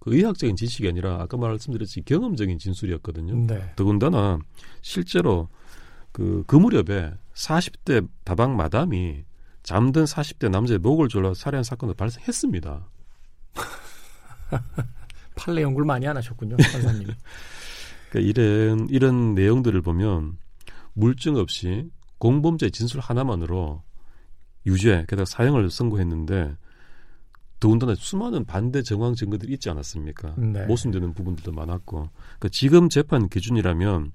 [0.00, 3.46] 그 의학적인 지식이 아니라 아까 말씀드렸듯이 경험적인 진술이었거든요.
[3.46, 3.72] 네.
[3.76, 4.38] 더군다나
[4.80, 5.48] 실제로
[6.10, 9.24] 그, 그 무렵에 40대 다방 마담이
[9.62, 12.88] 잠든 40대 남자의 목을 졸라 살해한 사건도 발생했습니다.
[15.36, 17.06] 판례 연구를 많이 안 하셨군요, 판사님이.
[18.10, 20.36] 그러니까 이런 이런 내용들을 보면
[20.92, 23.82] 물증 없이 공범죄 진술 하나만으로
[24.66, 26.56] 유죄 게다가 사형을 선고했는데
[27.62, 30.34] 더군다나 수많은 반대 정황 증거들이 있지 않았습니까?
[30.36, 30.66] 네.
[30.66, 34.10] 모순되는 부분들도 많았고 그러니까 지금 재판 기준이라면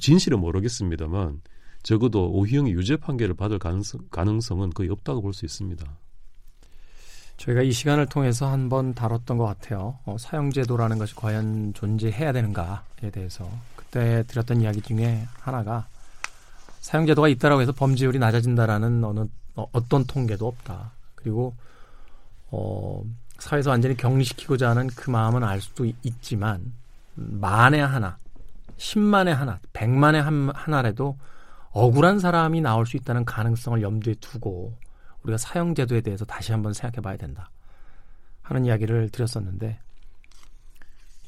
[0.00, 1.42] 진실은 모르겠습니다만
[1.84, 5.86] 적어도 오희영이 유죄 판결을 받을 가능성, 가능성은 거의 없다고 볼 수 있습니다.
[7.36, 9.98] 저희가 이 시간을 통해서 한번 다뤘던 것 같아요.
[10.04, 15.86] 어, 사형제도라는 것이 과연 존재해야 되는가에 대해서 그때 드렸던 이야기 중에 하나가
[16.80, 20.90] 사형제도가 있다라고 해서 범죄율이 낮아진다라는 어느 어, 어떤 통계도 없다.
[21.14, 21.54] 그리고
[22.50, 23.02] 어,
[23.38, 26.72] 사회에서 완전히 격리시키고자 하는 그 마음은 알 수도 있지만
[27.14, 28.18] 만에 하나,
[28.76, 31.16] 십만에 하나, 백만에 한, 하나라도
[31.72, 34.74] 억울한 사람이 나올 수 있다는 가능성을 염두에 두고
[35.22, 37.50] 우리가 사형제도에 대해서 다시 한번 생각해 봐야 된다.
[38.42, 39.80] 하는 이야기를 드렸었는데,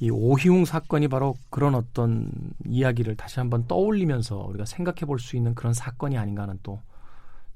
[0.01, 2.31] 이 오희웅 사건이 바로 그런 어떤
[2.65, 6.81] 이야기를 다시 한번 떠올리면서 우리가 생각해 볼 수 있는 그런 사건이 아닌가 하는 또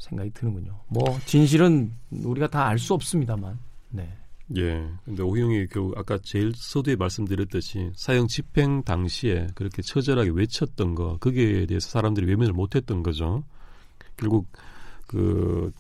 [0.03, 0.79] 생각이 드는군요.
[0.89, 3.59] 뭐, 진실은 우리가 다 알 수 없습니다만,
[3.91, 4.09] 네.
[4.57, 4.87] 예.
[5.05, 11.67] 근데 오희영이 결국 아까 제일 서두에 말씀드렸듯이 사형 집행 당시에 그렇게 처절하게 외쳤던 거, 거기에
[11.67, 13.45] 대해서 사람들이 외면을 못했던 거죠.
[14.17, 14.47] 결국
[15.07, 15.73] 그,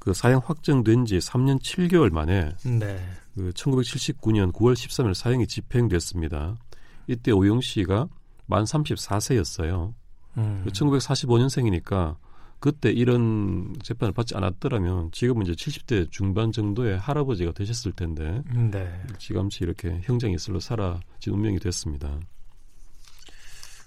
[0.00, 2.98] 그 사형 확정된 지 3년 7개월 만에 네.
[3.34, 6.58] 그 1979년 9월 13일 사형이 집행됐습니다.
[7.06, 8.08] 이때 오영 씨가
[8.46, 9.94] 만 34세였어요.
[10.36, 10.64] 음.
[10.66, 12.16] 1945년생이니까
[12.60, 19.02] 그때 이런 재판을 받지 않았더라면 지금은 이제 70대 중반 정도의 할아버지가 되셨을 텐데 네.
[19.18, 22.20] 지감치 이렇게 형장이 슬로 사라진 운명이 됐습니다.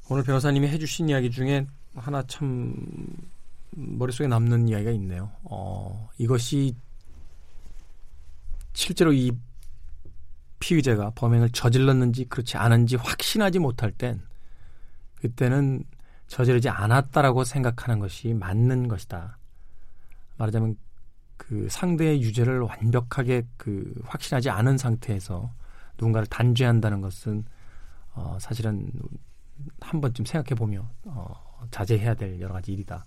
[0.10, 2.76] 오늘 변호사님이 해주신 이야기 중에 하나 참
[3.72, 5.32] 머릿속에 남는 이야기가 있네요.
[5.44, 6.76] 어, 이것이
[8.74, 9.32] 실제로 이
[10.60, 14.22] 피의자가 범행을 저질렀는지 그렇지 않은지 확신하지 못할 땐
[15.16, 15.84] 그때는
[16.34, 19.38] 저지르지 않았다라고 생각하는 것이 맞는 것이다.
[20.38, 20.76] 말하자면
[21.38, 25.54] 그 상대의 유죄를 완벽하게 그 확신하지 않은 상태에서
[26.00, 27.46] 누군가를 단죄한다는 것은
[28.16, 28.92] 어 사실은
[29.80, 33.06] 한 번쯤 생각해 보며 어 자제해야 될 여러 가지 일이다.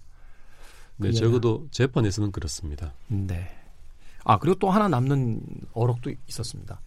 [0.98, 2.92] 네, 그 적어도 재판에서는 그렇습니다.
[3.08, 3.48] 네.
[4.24, 5.40] 아 그리고 또 하나 남는
[5.72, 6.80] 어록도 있었습니다.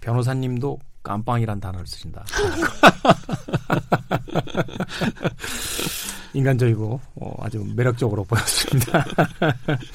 [0.00, 0.78] 변호사님도
[1.08, 2.22] 깜빵이란 단어를 쓰신다.
[6.34, 9.02] 인간적이고 어, 아주 매력적으로 보였습니다.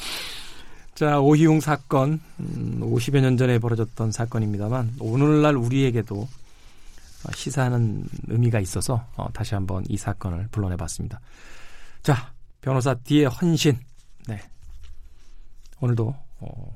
[0.95, 9.05] 자 오희용 사건 음, 50여 년 전에 벌어졌던 사건입니다만 오늘날 우리에게도 어, 시사하는 의미가 있어서
[9.15, 11.21] 어, 다시 한번 이 사건을 불러내 봤습니다.
[12.01, 13.77] 자 변호사 뒤의 헌신
[14.27, 14.41] 네
[15.79, 16.75] 오늘도 어,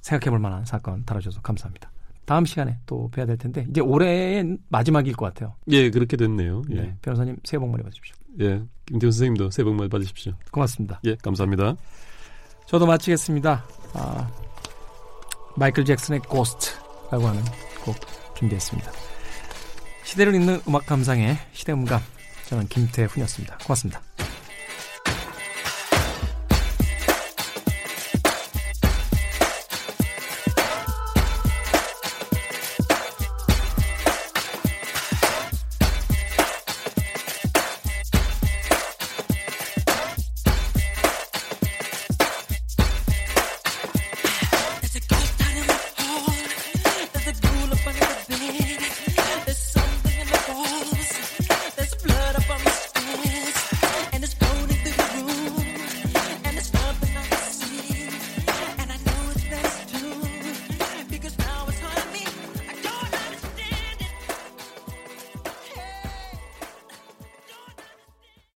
[0.00, 1.93] 생각해 볼 만한 사건 다뤄줘서 감사합니다.
[2.24, 5.54] 다음 시간에 또 뵈야 될 텐데 이제 올해의 마지막일 것 같아요.
[5.68, 6.62] 예, 그렇게 됐네요.
[6.70, 6.74] 예.
[6.74, 8.16] 네, 변호사님 새해 복 많이 받으십시오.
[8.40, 8.62] 예.
[8.86, 10.32] 김태훈 선생님도 새해 복 많이 받으십시오.
[10.50, 11.00] 고맙습니다.
[11.04, 11.76] 예, 감사합니다.
[12.66, 13.64] 저도 마치겠습니다.
[13.94, 14.30] 아,
[15.56, 17.42] 마이클 잭슨의 고스트라고 하는
[17.84, 17.94] 곡
[18.36, 18.90] 준비했습니다.
[20.04, 22.00] 시대를 잇는 음악 감상의 시대음감
[22.48, 23.58] 저는 김태훈이었습니다.
[23.58, 24.03] 고맙습니다.